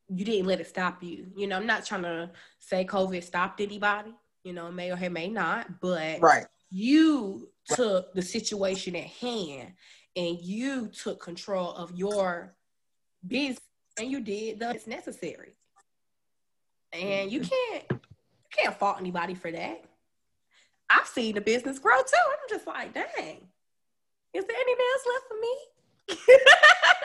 you 0.09 0.25
didn't 0.25 0.47
let 0.47 0.61
it 0.61 0.67
stop 0.67 1.03
you. 1.03 1.27
You 1.37 1.47
know, 1.47 1.57
I'm 1.57 1.67
not 1.67 1.85
trying 1.85 2.03
to 2.03 2.31
say 2.61 2.85
COVID 2.85 3.23
stopped 3.23 3.61
anybody. 3.61 4.15
You 4.45 4.53
know, 4.53 4.71
may 4.71 4.93
or 4.93 5.11
may 5.11 5.29
not, 5.29 5.81
but 5.81 6.21
right. 6.21 6.47
you 6.71 7.49
took 7.69 8.15
the 8.15 8.23
situation 8.23 8.95
at 8.95 9.07
hand 9.07 9.73
and 10.15 10.39
you 10.41 10.89
took 10.89 11.21
control 11.21 11.73
of 11.73 11.91
your 11.97 12.55
business 13.27 13.61
and 13.99 14.11
you 14.11 14.21
did 14.21 14.61
the 14.61 14.71
it's 14.71 14.87
necessary. 14.87 15.57
And 16.93 17.31
you 17.31 17.41
mm-hmm. 17.41 17.49
can't 17.49 17.85
you 17.91 18.51
can't 18.57 18.79
fault 18.79 18.99
anybody 19.01 19.35
for 19.35 19.51
that. 19.51 19.85
I've 20.89 21.09
seen 21.09 21.35
the 21.35 21.41
business 21.41 21.81
grow 21.81 21.99
too. 21.99 22.17
I'm 22.31 22.49
just 22.49 22.67
like, 22.67 22.95
dang, 22.95 23.49
is 24.33 24.45
there 24.45 24.57
any 24.57 24.73
else 24.73 25.07
left 25.09 25.25
for 25.29 25.41
me? 25.41 25.57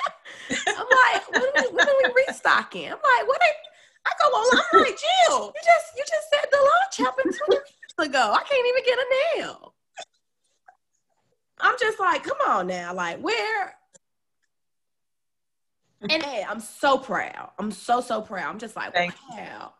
I'm 0.50 0.86
like, 0.90 1.32
when 1.32 1.44
are, 1.44 1.70
we, 1.70 1.76
when 1.76 1.88
are 1.88 1.94
we 2.04 2.24
restocking? 2.28 2.86
I'm 2.86 2.92
like, 2.92 3.28
what? 3.28 3.42
Are, 3.42 3.72
I 4.06 4.12
go 4.20 4.26
on. 4.26 4.62
I'm 4.74 4.82
like, 4.82 4.98
Jill, 4.98 5.46
you 5.46 5.62
just 5.64 5.86
you 5.98 6.04
just 6.08 6.30
said 6.32 6.50
the 6.52 6.58
launch 6.58 6.98
happened 6.98 7.34
two 7.34 7.46
weeks 7.50 8.10
ago. 8.10 8.34
I 8.34 8.44
can't 8.44 8.68
even 8.68 8.84
get 8.86 8.98
a 8.98 9.40
nail. 9.40 9.74
I'm 11.60 11.76
just 11.80 12.00
like, 12.00 12.24
come 12.24 12.38
on 12.48 12.68
now, 12.68 12.94
like 12.94 13.20
where? 13.20 13.76
And 16.10 16.24
hey, 16.24 16.44
I'm 16.48 16.60
so 16.60 16.98
proud. 16.98 17.52
I'm 17.60 17.72
so 17.72 18.02
so 18.02 18.22
proud. 18.22 18.50
I'm 18.50 18.60
just 18.60 18.76
like, 18.76 18.94
Thank 18.94 19.14
wow, 19.30 19.74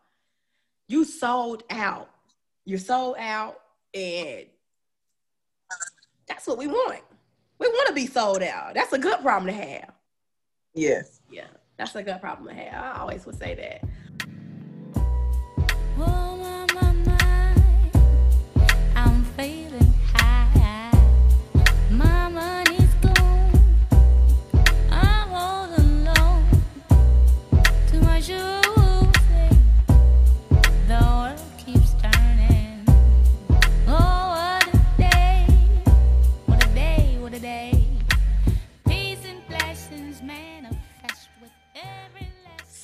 you. 0.88 0.98
you 0.98 1.04
sold 1.04 1.64
out. 1.70 2.08
You're 2.64 2.78
sold 2.78 3.16
out, 3.18 3.56
and 3.92 4.46
that's 6.28 6.46
what 6.46 6.58
we 6.58 6.68
want. 6.68 7.00
We 7.58 7.66
want 7.66 7.88
to 7.88 7.94
be 7.94 8.06
sold 8.06 8.42
out. 8.42 8.74
That's 8.74 8.92
a 8.92 8.98
good 8.98 9.20
problem 9.20 9.46
to 9.46 9.60
have. 9.60 9.92
Yes. 10.74 11.20
Yeah, 11.30 11.46
that's 11.76 11.94
a 11.94 12.02
good 12.02 12.20
problem 12.20 12.48
to 12.48 12.54
have. 12.54 12.96
I 12.96 13.00
always 13.00 13.26
would 13.26 13.38
say 13.38 13.54
that. 13.54 13.88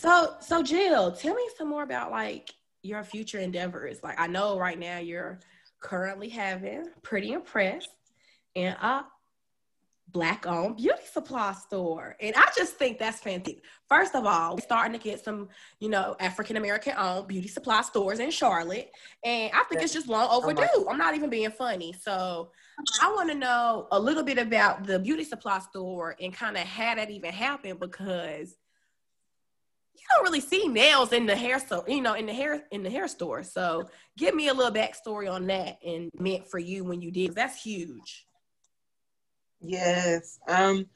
So, 0.08 0.36
so 0.40 0.62
Jill, 0.62 1.12
tell 1.12 1.34
me 1.34 1.46
some 1.58 1.68
more 1.68 1.82
about 1.82 2.10
like 2.10 2.54
your 2.82 3.04
future 3.04 3.40
endeavors. 3.40 3.98
Like, 4.02 4.18
I 4.18 4.26
know 4.26 4.58
right 4.58 4.78
now 4.78 4.96
you're 5.00 5.38
currently 5.80 6.30
having 6.30 6.86
PrettyNPressed 7.02 7.88
and 8.56 8.74
a 8.80 9.04
black 10.10 10.46
owned 10.46 10.78
beauty 10.78 11.02
supply 11.12 11.52
store. 11.52 12.16
And 12.22 12.34
I 12.36 12.48
just 12.56 12.76
think 12.76 12.98
that's 12.98 13.20
fantastic. 13.20 13.62
First 13.86 14.14
of 14.14 14.24
all, 14.24 14.54
we're 14.54 14.62
starting 14.62 14.94
to 14.94 14.98
get 14.98 15.22
some, 15.22 15.50
you 15.78 15.90
know, 15.90 16.16
African 16.20 16.56
American 16.56 16.94
owned 16.96 17.28
beauty 17.28 17.48
supply 17.48 17.82
stores 17.82 18.18
in 18.18 18.30
Charlotte. 18.30 18.90
And 19.22 19.52
I 19.52 19.62
think 19.64 19.82
it's 19.82 19.92
just 19.92 20.08
long 20.08 20.26
oh 20.30 20.38
overdue. 20.38 20.88
I'm 20.88 20.96
not 20.96 21.16
even 21.16 21.28
being 21.28 21.50
funny. 21.50 21.94
So 22.00 22.50
I 23.02 23.12
want 23.12 23.28
to 23.28 23.34
know 23.34 23.88
a 23.92 24.00
little 24.00 24.22
bit 24.22 24.38
about 24.38 24.86
the 24.86 25.00
beauty 25.00 25.24
supply 25.24 25.58
store 25.58 26.16
and 26.18 26.32
kind 26.32 26.56
of 26.56 26.62
how 26.62 26.94
that 26.94 27.10
even 27.10 27.30
happened 27.30 27.78
because 27.78 28.56
you 29.98 30.06
don't 30.14 30.24
really 30.24 30.40
see 30.40 30.68
nails 30.68 31.12
in 31.12 31.26
the 31.26 31.36
hair 31.36 31.58
store, 31.58 31.84
you 31.86 32.00
know, 32.00 32.14
in 32.14 32.26
the 32.26 32.32
hair 32.32 32.64
in 32.70 32.82
the 32.82 32.90
hair 32.90 33.08
store. 33.08 33.42
So 33.42 33.88
give 34.16 34.34
me 34.34 34.48
a 34.48 34.54
little 34.54 34.72
backstory 34.72 35.32
on 35.32 35.46
that 35.46 35.78
and 35.84 36.10
meant 36.18 36.48
for 36.48 36.58
you 36.58 36.84
when 36.84 37.02
you 37.02 37.10
did. 37.10 37.34
That's 37.34 37.62
huge. 37.62 38.26
Yes. 39.60 40.38
Um 40.48 40.86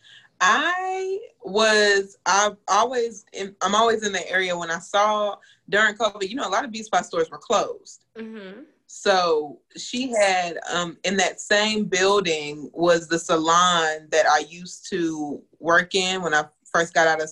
I 0.41 1.21
was 1.45 2.19
I've 2.27 2.57
always 2.69 3.25
in, 3.33 3.55
I'm 3.63 3.75
always 3.75 4.05
in 4.05 4.13
the 4.13 4.29
area 4.29 4.57
when 4.57 4.71
I 4.71 4.79
saw 4.79 5.37
during 5.69 5.95
COVID, 5.95 6.29
you 6.29 6.35
know, 6.35 6.49
a 6.49 6.51
lot 6.51 6.65
of 6.65 6.73
beauty 6.73 6.85
supply 6.85 7.03
stores 7.03 7.31
were 7.31 7.39
closed. 7.39 8.05
Mm-hmm. 8.19 8.63
So 8.95 9.61
she 9.75 10.11
had 10.11 10.59
um, 10.71 10.99
in 11.05 11.17
that 11.17 11.41
same 11.41 11.87
building 11.87 12.69
was 12.75 13.09
the 13.09 13.19
salon 13.19 14.09
that 14.11 14.27
I 14.27 14.45
used 14.51 14.91
to 14.91 15.41
work 15.61 15.95
in 15.95 16.21
when 16.21 16.35
I 16.35 16.45
first 16.71 16.93
got 16.93 17.07
out 17.07 17.23
of 17.23 17.31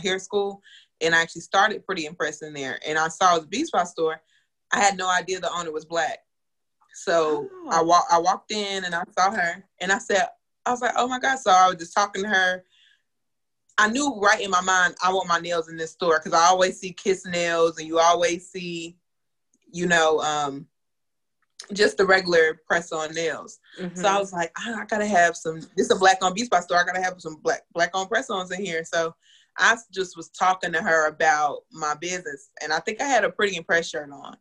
hair 0.00 0.20
school, 0.20 0.62
and 1.00 1.14
I 1.14 1.22
actually 1.22 1.42
started 1.42 1.86
PrettyNPressed 1.86 2.42
in 2.42 2.52
there. 2.52 2.78
And 2.86 2.98
I 2.98 3.08
saw 3.08 3.38
the 3.38 3.46
beauty 3.46 3.66
supply 3.66 3.84
store. 3.84 4.20
I 4.72 4.80
had 4.80 4.96
no 4.96 5.10
idea 5.10 5.40
the 5.40 5.52
owner 5.52 5.72
was 5.72 5.84
black. 5.84 6.18
So 6.94 7.48
oh. 7.50 7.68
I 7.70 7.82
walk 7.82 8.06
I 8.10 8.18
walked 8.18 8.52
in 8.52 8.84
and 8.84 8.94
I 8.94 9.02
saw 9.16 9.30
her 9.30 9.64
and 9.80 9.92
I 9.92 9.98
said, 9.98 10.26
I 10.66 10.70
was 10.70 10.80
like, 10.80 10.94
oh 10.96 11.08
my 11.08 11.18
God. 11.18 11.38
So 11.38 11.50
I 11.50 11.68
was 11.68 11.76
just 11.76 11.94
talking 11.94 12.22
to 12.22 12.28
her. 12.28 12.64
I 13.78 13.88
knew 13.88 14.20
right 14.20 14.40
in 14.40 14.50
my 14.50 14.60
mind 14.60 14.94
I 15.02 15.12
want 15.12 15.28
my 15.28 15.38
nails 15.38 15.68
in 15.68 15.76
this 15.76 15.92
store 15.92 16.18
because 16.18 16.38
I 16.38 16.46
always 16.46 16.78
see 16.78 16.92
kiss 16.92 17.24
nails 17.24 17.78
and 17.78 17.86
you 17.86 17.98
always 17.98 18.50
see, 18.50 18.98
you 19.72 19.86
know, 19.86 20.20
um, 20.20 20.66
just 21.72 21.96
the 21.96 22.04
regular 22.04 22.60
press 22.66 22.92
on 22.92 23.14
nails. 23.14 23.58
Mm-hmm. 23.80 23.96
So 23.96 24.08
I 24.08 24.18
was 24.18 24.32
like, 24.32 24.52
I, 24.56 24.72
I, 24.72 24.84
gotta 24.86 25.06
have 25.06 25.36
some. 25.36 25.60
This 25.76 25.86
is 25.86 25.90
a 25.90 25.98
black 25.98 26.18
on 26.22 26.34
beauty 26.34 26.46
supply 26.46 26.60
store. 26.60 26.78
I 26.78 26.84
gotta 26.84 27.02
have 27.02 27.20
some 27.20 27.36
black 27.36 27.62
black 27.72 27.90
on 27.94 28.08
press 28.08 28.30
ons 28.30 28.50
in 28.50 28.64
here. 28.64 28.84
So 28.84 29.14
I 29.58 29.76
just 29.92 30.16
was 30.16 30.30
talking 30.30 30.72
to 30.72 30.82
her 30.82 31.08
about 31.08 31.60
my 31.72 31.94
business, 31.94 32.50
and 32.62 32.72
I 32.72 32.80
think 32.80 33.00
I 33.00 33.04
had 33.04 33.24
a 33.24 33.30
PrettyNPressed 33.30 33.90
shirt 33.90 34.10
on. 34.10 34.36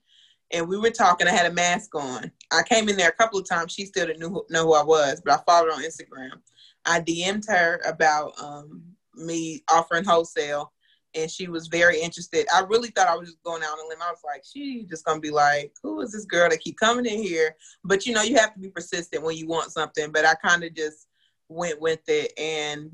And 0.51 0.67
we 0.67 0.79
were 0.79 0.89
talking. 0.89 1.27
I 1.27 1.31
had 1.31 1.45
a 1.45 1.53
mask 1.53 1.93
on. 1.93 2.31
I 2.51 2.63
came 2.63 2.89
in 2.89 2.97
there 2.97 3.09
a 3.09 3.15
couple 3.15 3.39
of 3.39 3.47
times. 3.47 3.71
She 3.71 3.85
still 3.85 4.07
didn't 4.07 4.19
know, 4.19 4.45
know 4.49 4.65
who 4.65 4.73
I 4.73 4.83
was, 4.83 5.21
but 5.23 5.33
I 5.33 5.43
followed 5.45 5.71
on 5.71 5.83
Instagram. 5.83 6.39
I 6.85 7.01
DM'd 7.01 7.45
her 7.49 7.79
about 7.85 8.33
um, 8.41 8.81
me 9.13 9.63
offering 9.69 10.05
wholesale 10.05 10.71
and 11.15 11.29
she 11.29 11.47
was 11.47 11.67
very 11.67 11.99
interested. 11.99 12.45
I 12.53 12.61
really 12.61 12.89
thought 12.89 13.07
I 13.07 13.15
was 13.15 13.29
just 13.29 13.43
going 13.43 13.63
out 13.63 13.73
on 13.73 13.85
a 13.85 13.87
limb. 13.87 14.01
I 14.01 14.11
was 14.11 14.21
like, 14.23 14.43
she 14.45 14.85
just 14.89 15.05
gonna 15.05 15.19
be 15.19 15.31
like, 15.31 15.73
who 15.81 16.01
is 16.01 16.11
this 16.11 16.25
girl 16.25 16.49
that 16.49 16.61
keep 16.61 16.77
coming 16.77 17.05
in 17.05 17.21
here? 17.21 17.55
But 17.83 18.05
you 18.05 18.13
know, 18.13 18.21
you 18.21 18.37
have 18.37 18.53
to 18.53 18.59
be 18.59 18.69
persistent 18.69 19.23
when 19.23 19.35
you 19.35 19.47
want 19.47 19.71
something. 19.71 20.11
But 20.11 20.25
I 20.25 20.35
kind 20.35 20.63
of 20.63 20.73
just 20.75 21.07
went 21.47 21.81
with 21.81 22.01
it, 22.07 22.33
and 22.37 22.91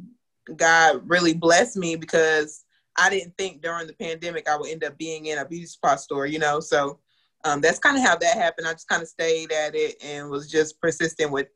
God 0.55 1.01
really 1.09 1.33
blessed 1.33 1.77
me 1.77 1.95
because 1.95 2.65
I 2.97 3.09
didn't 3.09 3.37
think 3.37 3.61
during 3.61 3.87
the 3.87 3.93
pandemic 3.93 4.47
I 4.47 4.57
would 4.57 4.69
end 4.69 4.83
up 4.83 4.97
being 4.97 5.27
in 5.27 5.37
a 5.37 5.45
beauty 5.45 5.65
supply 5.65 5.95
store. 5.95 6.25
You 6.25 6.39
know, 6.39 6.59
so 6.59 6.99
um, 7.43 7.61
that's 7.61 7.79
kind 7.79 7.97
of 7.97 8.03
how 8.03 8.15
that 8.15 8.37
happened. 8.37 8.67
I 8.67 8.73
just 8.73 8.87
kind 8.87 9.01
of 9.01 9.07
stayed 9.07 9.51
at 9.51 9.75
it 9.75 9.95
and 10.03 10.29
was 10.29 10.49
just 10.49 10.79
persistent 10.79 11.31
with 11.31 11.47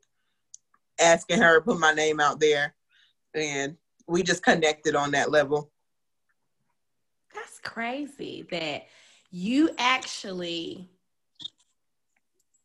asking 1.00 1.40
her, 1.40 1.58
to 1.58 1.64
put 1.64 1.80
my 1.80 1.92
name 1.92 2.20
out 2.20 2.40
there, 2.40 2.74
and 3.34 3.76
we 4.06 4.22
just 4.22 4.42
connected 4.42 4.94
on 4.94 5.12
that 5.12 5.30
level 5.30 5.70
that's 7.34 7.58
crazy 7.60 8.46
that 8.50 8.86
you 9.30 9.70
actually 9.78 10.88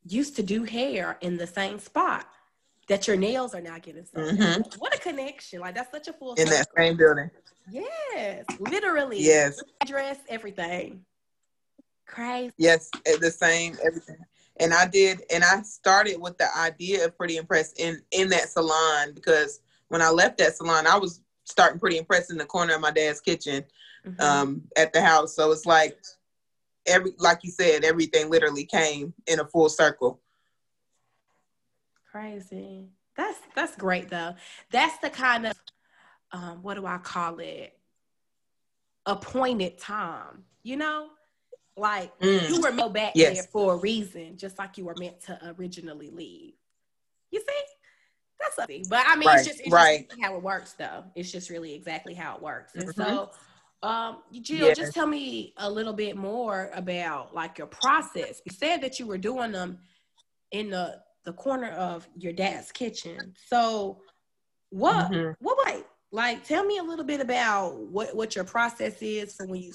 used 0.08 0.36
to 0.36 0.44
do 0.44 0.64
hair 0.64 1.18
in 1.22 1.38
the 1.38 1.48
same 1.48 1.80
spot 1.80 2.28
that 2.88 3.08
your 3.08 3.18
nails 3.18 3.56
are 3.56 3.62
now 3.62 3.78
getting 3.80 4.04
Mm-hmm. 4.04 4.80
What 4.80 4.96
a 4.96 5.00
connection. 5.00 5.60
Like 5.60 5.76
that's 5.76 5.92
such 5.92 6.08
a 6.08 6.14
full 6.14 6.36
circle. 6.36 6.52
in 6.52 6.58
that 6.58 6.68
same 6.76 6.98
building. 6.98 7.30
Yes, 7.70 8.46
literally. 8.60 9.22
Yes. 9.22 9.62
Address, 9.82 10.20
everything. 10.30 11.04
Crazy. 12.06 12.54
Yes, 12.58 12.90
the 13.20 13.32
same, 13.32 13.78
everything. 13.84 14.18
And 14.60 14.74
I 14.74 14.88
did, 14.88 15.24
and 15.34 15.44
I 15.44 15.64
started 15.64 16.22
with 16.22 16.38
the 16.38 16.48
idea 16.58 17.06
of 17.06 17.18
PrettyNPressed 17.18 17.80
in 17.80 18.02
in 18.12 18.30
that 18.30 18.50
salon 18.50 19.14
because 19.14 19.62
when 19.90 20.02
I 20.02 20.10
left 20.10 20.38
that 20.38 20.56
salon, 20.56 20.88
I 20.88 20.98
was 20.98 21.22
starting 21.44 21.80
PrettyNPressed 21.80 22.32
in 22.32 22.38
the 22.38 22.46
corner 22.46 22.76
of 22.76 22.82
my 22.82 22.92
dad's 22.92 23.20
kitchen 23.22 23.64
mm-hmm. 24.06 24.22
um, 24.22 24.62
at 24.78 24.94
the 24.94 25.02
house. 25.02 25.36
So 25.36 25.52
it's 25.52 25.66
like 25.66 25.98
every, 26.86 27.14
like 27.18 27.40
you 27.44 27.52
said, 27.52 27.84
everything 27.84 28.30
literally 28.30 28.66
came 28.66 29.14
in 29.28 29.40
a 29.40 29.46
full 29.46 29.70
circle. 29.70 30.22
Crazy. 32.16 32.88
That's 33.18 33.38
that's 33.58 33.76
great 33.76 34.10
though. 34.10 34.36
That's 34.72 34.98
the 35.00 35.10
kind 35.10 35.48
of 35.48 35.54
um, 36.32 36.60
what 36.62 36.76
do 36.76 36.86
I 36.86 36.98
call 36.98 37.40
it? 37.40 37.74
Appointed 39.06 39.78
time. 39.78 40.46
You 40.64 40.78
know, 40.78 41.10
like 41.76 42.18
mm. 42.22 42.48
you 42.48 42.62
were 42.62 42.72
meant 42.72 42.94
back 42.94 43.12
yes. 43.16 43.36
there 43.36 43.44
for 43.52 43.74
a 43.74 43.76
reason, 43.76 44.38
just 44.38 44.58
like 44.58 44.78
you 44.78 44.86
were 44.86 44.96
meant 44.98 45.26
to 45.26 45.56
originally 45.60 46.10
leave. 46.10 46.54
You 47.32 47.42
see? 47.42 47.64
That's 48.40 48.56
something. 48.56 48.86
But 48.90 49.04
I 49.06 49.18
mean, 49.18 49.28
right. 49.28 49.40
it's 49.40 49.48
just 49.50 49.60
it's 49.60 49.72
right. 49.72 50.08
just 50.08 50.22
how 50.22 50.38
it 50.38 50.42
works, 50.42 50.72
though. 50.72 51.04
It's 51.16 51.30
just 51.30 51.50
really 51.50 51.74
exactly 51.74 52.14
how 52.14 52.38
it 52.38 52.42
works. 52.42 52.76
And 52.76 52.88
mm-hmm. 52.88 53.02
so, 53.02 53.32
um, 53.86 54.20
Jill, 54.40 54.68
yes. 54.68 54.78
just 54.78 54.94
tell 54.94 55.08
me 55.08 55.54
a 55.58 55.70
little 55.70 55.92
bit 55.92 56.16
more 56.16 56.72
about 56.74 57.36
like 57.36 57.58
your 57.58 57.68
process. 57.68 58.42
You 58.46 58.54
said 58.54 58.78
that 58.84 59.00
you 59.00 59.06
were 59.06 59.18
doing 59.18 59.52
them 59.52 59.80
in 60.52 60.70
the 60.70 61.02
the 61.26 61.34
corner 61.34 61.72
of 61.72 62.08
your 62.16 62.34
dad's 62.34 62.72
kitchen. 62.72 63.34
So 63.48 64.02
what 64.70 65.12
mm-hmm. 65.12 65.32
what 65.40 65.58
like 65.66 65.86
like 66.12 66.44
tell 66.46 66.64
me 66.64 66.78
a 66.78 66.84
little 66.84 67.06
bit 67.06 67.20
about 67.20 67.78
what 67.78 68.16
what 68.16 68.36
your 68.36 68.46
process 68.46 69.02
is 69.02 69.36
for 69.36 69.46
when 69.46 69.62
you 69.62 69.74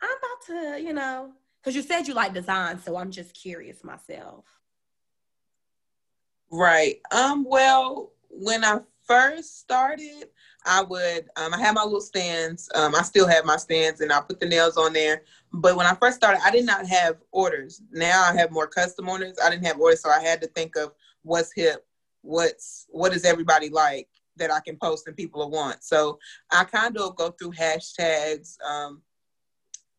I'm 0.00 0.10
about 0.10 0.46
to, 0.76 0.82
you 0.82 0.92
know, 0.92 1.32
because 1.60 1.74
you 1.74 1.82
said 1.82 2.06
you 2.06 2.14
like 2.14 2.34
design, 2.34 2.78
so 2.80 2.96
I'm 2.96 3.10
just 3.10 3.34
curious 3.34 3.82
myself. 3.82 4.44
Right. 6.50 7.00
Um. 7.10 7.44
Well, 7.44 8.12
when 8.30 8.64
I 8.64 8.80
first 9.06 9.60
started, 9.60 10.28
I 10.64 10.82
would 10.82 11.28
um, 11.36 11.54
I 11.54 11.58
had 11.58 11.74
my 11.74 11.84
little 11.84 12.00
stands. 12.00 12.68
Um, 12.74 12.94
I 12.94 13.02
still 13.02 13.26
have 13.26 13.44
my 13.44 13.56
stands, 13.56 14.00
and 14.00 14.12
I 14.12 14.20
put 14.20 14.40
the 14.40 14.46
nails 14.46 14.76
on 14.76 14.92
there. 14.92 15.22
But 15.52 15.76
when 15.76 15.86
I 15.86 15.94
first 15.94 16.16
started, 16.16 16.40
I 16.44 16.50
did 16.50 16.66
not 16.66 16.86
have 16.86 17.16
orders. 17.32 17.82
Now 17.92 18.24
I 18.28 18.36
have 18.36 18.50
more 18.50 18.66
custom 18.66 19.08
orders. 19.08 19.38
I 19.42 19.50
didn't 19.50 19.66
have 19.66 19.80
orders, 19.80 20.02
so 20.02 20.10
I 20.10 20.20
had 20.20 20.40
to 20.42 20.48
think 20.48 20.76
of 20.76 20.92
what's 21.22 21.52
hip, 21.54 21.86
what's 22.22 22.86
what 22.90 23.14
is 23.14 23.24
everybody 23.24 23.68
like 23.68 24.08
that 24.36 24.52
I 24.52 24.60
can 24.60 24.76
post 24.76 25.06
and 25.06 25.16
people 25.16 25.40
will 25.40 25.50
want. 25.50 25.82
So 25.82 26.18
I 26.50 26.64
kind 26.64 26.96
of 26.96 27.16
go 27.16 27.30
through 27.30 27.52
hashtags. 27.52 28.56
Um, 28.62 29.02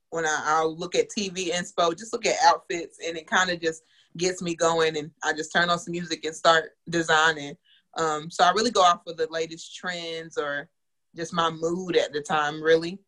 when 0.10 0.26
I, 0.26 0.44
I'll 0.46 0.76
look 0.76 0.96
at 0.96 1.10
TV 1.10 1.52
inspo, 1.52 1.98
just 1.98 2.14
look 2.14 2.26
at 2.26 2.36
outfits, 2.44 3.00
and 3.06 3.18
it 3.18 3.28
kind 3.28 3.50
of 3.50 3.62
just 3.62 3.84
gets 4.16 4.42
me 4.42 4.56
going. 4.56 4.98
And 4.98 5.12
I 5.24 5.34
just 5.34 5.52
turn 5.52 5.70
on 5.70 5.80
some 5.80 5.92
music 5.92 6.26
and 6.26 6.36
start 6.36 6.72
designing. 6.90 7.58
Um, 7.98 8.30
so 8.30 8.44
I 8.44 8.52
really 8.52 8.72
go 8.72 8.82
off 8.82 9.06
of 9.08 9.18
the 9.18 9.28
latest 9.30 9.76
trends 9.76 10.38
or 10.38 10.70
just 11.16 11.34
my 11.34 11.50
mood 11.50 11.98
at 11.98 12.14
the 12.14 12.22
time, 12.22 12.62
really. 12.62 13.00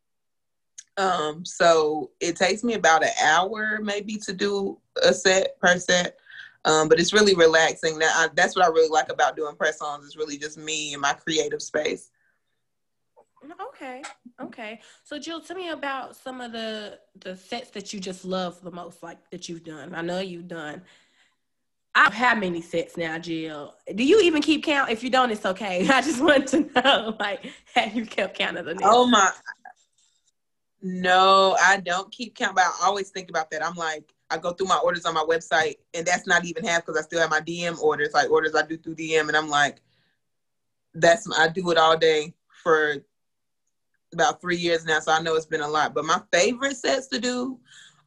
Um, 0.98 1.46
so 1.46 2.12
it 2.20 2.36
takes 2.36 2.64
me 2.64 2.74
about 2.74 3.04
an 3.04 3.12
hour 3.24 3.80
maybe 3.82 4.18
to 4.18 4.34
do 4.34 4.80
a 5.02 5.14
set 5.14 5.60
per 5.60 5.78
set. 5.78 6.18
Um, 6.66 6.90
but 6.90 7.00
it's 7.00 7.14
really 7.14 7.36
relaxing. 7.36 8.00
That 8.00 8.12
I, 8.16 8.28
that's 8.36 8.56
what 8.56 8.66
I 8.66 8.70
really 8.70 8.90
like 8.90 9.10
about 9.10 9.38
doing 9.38 9.56
press 9.56 9.82
ons. 9.82 10.06
It's 10.06 10.18
really 10.18 10.38
just 10.38 10.58
me 10.58 10.92
and 10.94 11.02
my 11.02 11.14
creative 11.14 11.62
space. 11.62 12.12
Okay, 13.70 14.04
okay. 14.42 14.82
So 15.06 15.18
Jill, 15.18 15.40
tell 15.40 15.56
me 15.56 15.70
about 15.70 16.18
some 16.18 16.42
of 16.42 16.52
the 16.52 17.00
the 17.22 17.38
sets 17.38 17.70
that 17.72 17.94
you 17.94 18.02
just 18.02 18.26
love 18.26 18.62
the 18.62 18.72
most, 18.72 19.02
like 19.02 19.30
that 19.30 19.48
you've 19.48 19.64
done. 19.64 19.96
I 19.96 20.02
know 20.02 20.20
you've 20.20 20.50
done 20.50 20.82
I 22.00 22.04
don't 22.04 22.14
have 22.14 22.38
many 22.38 22.62
sets 22.62 22.96
now, 22.96 23.18
Jill. 23.18 23.76
Do 23.94 24.06
you 24.06 24.22
even 24.22 24.42
keep 24.42 24.64
count? 24.64 24.90
If 24.90 25.04
you 25.04 25.10
don't, 25.10 25.32
it's 25.32 25.46
okay. 25.46 25.86
I 25.90 26.02
just 26.02 26.22
want 26.22 26.48
to 26.48 26.62
know, 26.74 27.18
like, 27.20 27.52
have 27.76 27.94
you 27.94 28.06
kept 28.06 28.38
count 28.38 28.58
of 28.58 28.66
the 28.66 28.76
nails? 28.76 28.90
Oh 28.90 29.06
my. 29.06 29.30
No, 30.82 31.58
I 31.62 31.82
don't 31.82 32.10
keep 32.10 32.36
count, 32.36 32.56
but 32.56 32.64
I 32.64 32.86
always 32.86 33.10
think 33.10 33.30
about 33.30 33.52
that. 33.52 33.66
I'm 33.66 33.76
like, 33.76 34.14
I 34.30 34.38
go 34.38 34.54
through 34.54 34.68
my 34.68 34.78
orders 34.78 35.04
on 35.04 35.14
my 35.14 35.26
website, 35.30 35.76
and 35.94 36.08
that's 36.08 36.26
not 36.26 36.46
even 36.46 36.64
half 36.64 36.86
because 36.86 36.98
I 36.98 37.04
still 37.04 37.20
have 37.20 37.32
my 37.32 37.42
DM 37.42 37.78
orders, 37.82 38.14
like 38.14 38.32
orders 38.32 38.56
I 38.56 38.66
do 38.66 38.78
through 38.78 38.96
DM, 38.96 39.28
and 39.28 39.36
I'm 39.36 39.50
like, 39.50 39.82
that's 40.94 41.28
I 41.38 41.50
do 41.50 41.70
it 41.70 41.78
all 41.78 41.98
day 41.98 42.34
for 42.64 42.96
about 44.14 44.40
three 44.40 44.56
years 44.56 44.86
now, 44.86 45.02
so 45.02 45.12
I 45.12 45.22
know 45.22 45.36
it's 45.36 45.46
been 45.46 45.60
a 45.60 45.68
lot. 45.68 45.94
But 45.94 46.06
my 46.06 46.22
favorite 46.32 46.78
sets 46.78 47.08
to 47.08 47.20
do 47.20 47.60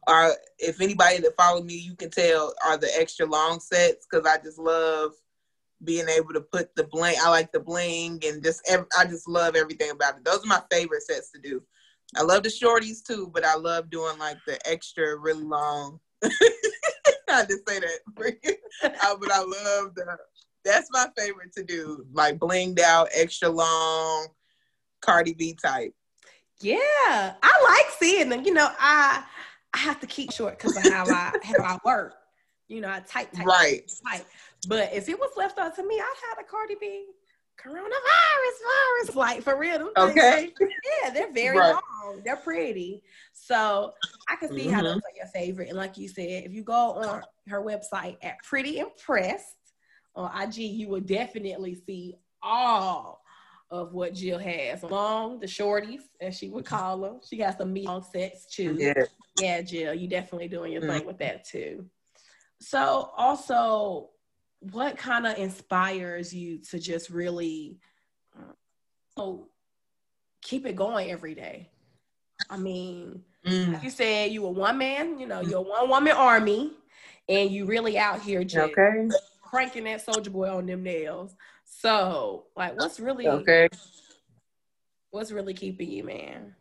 are 0.07 0.33
if 0.59 0.81
anybody 0.81 1.19
that 1.19 1.35
follow 1.37 1.63
me, 1.63 1.75
you 1.75 1.95
can 1.95 2.09
tell 2.09 2.53
are 2.65 2.77
the 2.77 2.89
extra 2.97 3.25
long 3.25 3.59
sets 3.59 4.05
because 4.09 4.27
I 4.27 4.41
just 4.41 4.59
love 4.59 5.11
being 5.83 6.07
able 6.07 6.33
to 6.33 6.41
put 6.41 6.75
the 6.75 6.85
bling. 6.85 7.15
I 7.21 7.29
like 7.29 7.51
the 7.51 7.59
bling 7.59 8.21
and 8.25 8.43
just 8.43 8.61
I 8.97 9.05
just 9.05 9.27
love 9.27 9.55
everything 9.55 9.91
about 9.91 10.17
it. 10.17 10.25
Those 10.25 10.43
are 10.43 10.47
my 10.47 10.61
favorite 10.71 11.03
sets 11.03 11.31
to 11.31 11.39
do. 11.39 11.61
I 12.15 12.21
love 12.21 12.43
the 12.43 12.49
shorties 12.49 13.03
too, 13.03 13.29
but 13.33 13.45
I 13.45 13.55
love 13.55 13.89
doing 13.89 14.17
like 14.19 14.37
the 14.45 14.59
extra 14.69 15.15
really 15.17 15.43
long. 15.43 15.99
I 16.23 17.45
just 17.45 17.67
say 17.67 17.79
that, 17.79 18.45
uh, 18.83 19.15
but 19.19 19.31
I 19.31 19.39
love 19.39 19.95
the. 19.95 20.17
That's 20.63 20.87
my 20.91 21.07
favorite 21.17 21.51
to 21.57 21.63
do, 21.63 22.05
like 22.13 22.39
blinged 22.39 22.79
out, 22.79 23.09
extra 23.13 23.49
long, 23.49 24.27
Cardi 25.01 25.33
B 25.33 25.57
type. 25.61 25.93
Yeah, 26.61 26.77
I 26.79 27.33
like 27.41 27.93
seeing 27.99 28.29
them. 28.29 28.45
You 28.45 28.53
know, 28.53 28.69
I 28.79 29.23
I 29.73 29.77
have 29.79 29.99
to 30.01 30.07
keep 30.07 30.31
short 30.31 30.57
because 30.57 30.77
of 30.77 30.83
how 30.83 31.05
I 31.05 31.33
how 31.43 31.63
I 31.63 31.79
work. 31.83 32.13
You 32.67 32.81
know, 32.81 32.89
I 32.89 33.01
type, 33.01 33.31
type, 33.31 33.45
right. 33.45 33.91
type. 34.07 34.25
But 34.67 34.93
if 34.93 35.09
it 35.09 35.19
was 35.19 35.31
left 35.35 35.59
up 35.59 35.75
to 35.75 35.85
me, 35.85 35.95
I'd 35.99 36.15
have 36.29 36.45
a 36.45 36.49
Cardi 36.49 36.75
B 36.79 37.05
coronavirus 37.63 39.05
virus 39.05 39.15
like 39.15 39.41
for 39.43 39.57
real. 39.57 39.91
Okay. 39.97 40.51
yeah, 41.03 41.09
they're 41.11 41.31
very 41.31 41.57
right. 41.57 41.75
long. 42.03 42.21
They're 42.23 42.37
pretty. 42.37 43.03
So 43.33 43.93
I 44.29 44.35
can 44.35 44.49
see 44.49 44.65
mm-hmm. 44.65 44.73
how 44.73 44.83
those 44.83 44.97
are 44.97 45.15
your 45.15 45.27
favorite. 45.27 45.69
And 45.69 45.77
like 45.77 45.97
you 45.97 46.07
said, 46.07 46.43
if 46.45 46.53
you 46.53 46.63
go 46.63 46.93
on 46.93 47.23
her 47.47 47.61
website 47.61 48.17
at 48.21 48.37
PrettyNPressed 48.49 49.41
on 50.15 50.41
IG, 50.41 50.57
you 50.57 50.89
will 50.89 51.01
definitely 51.01 51.75
see 51.75 52.15
all 52.41 53.22
of 53.73 53.91
what 53.91 54.13
Jill 54.13 54.37
has. 54.37 54.83
Long, 54.83 55.39
the 55.39 55.47
shorties, 55.47 56.01
as 56.21 56.37
she 56.37 56.47
would 56.47 56.63
call 56.63 56.99
them. 56.99 57.19
She 57.27 57.37
got 57.37 57.57
some 57.57 57.73
meat 57.73 57.87
on 57.87 58.03
sets 58.03 58.45
too. 58.45 58.77
Yeah. 58.77 59.05
yeah, 59.41 59.61
Jill, 59.63 59.95
you 59.95 60.07
definitely 60.07 60.47
doing 60.47 60.71
your 60.71 60.83
mm-hmm. 60.83 60.91
thing 60.91 61.07
with 61.07 61.17
that 61.17 61.43
too. 61.43 61.87
So 62.61 63.09
also, 63.17 64.11
what 64.59 64.95
kind 64.95 65.25
of 65.25 65.39
inspires 65.39 66.31
you 66.31 66.59
to 66.69 66.77
just 66.77 67.09
really 67.09 67.79
oh, 69.17 69.47
keep 70.43 70.67
it 70.67 70.75
going 70.75 71.09
every 71.09 71.33
day? 71.33 71.71
I 72.51 72.57
mean, 72.57 73.23
mm. 73.43 73.73
like 73.73 73.83
you 73.83 73.89
said, 73.89 74.31
you 74.31 74.43
were 74.43 74.51
one 74.51 74.77
man, 74.77 75.17
you 75.17 75.25
know, 75.25 75.41
you're 75.41 75.57
a 75.57 75.61
one 75.61 75.89
woman 75.89 76.13
army, 76.13 76.73
and 77.27 77.49
you 77.49 77.65
really 77.65 77.97
out 77.97 78.21
here 78.21 78.43
just 78.43 78.71
okay. 78.77 79.09
cranking 79.41 79.85
that 79.85 80.01
soldier 80.01 80.29
boy 80.29 80.55
on 80.55 80.67
them 80.67 80.83
nails. 80.83 81.35
So, 81.79 82.45
like, 82.55 82.79
what's 82.79 82.99
really 82.99 83.27
okay? 83.27 83.67
What's 85.11 85.31
really 85.31 85.53
keeping 85.53 85.91
you, 85.91 86.03
man? 86.03 86.55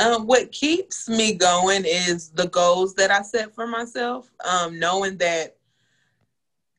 Um, 0.00 0.26
what 0.26 0.50
keeps 0.52 1.08
me 1.08 1.34
going 1.34 1.84
is 1.84 2.30
the 2.30 2.48
goals 2.48 2.94
that 2.94 3.10
I 3.10 3.22
set 3.22 3.54
for 3.54 3.66
myself. 3.66 4.30
Um, 4.44 4.78
knowing 4.78 5.16
that 5.18 5.56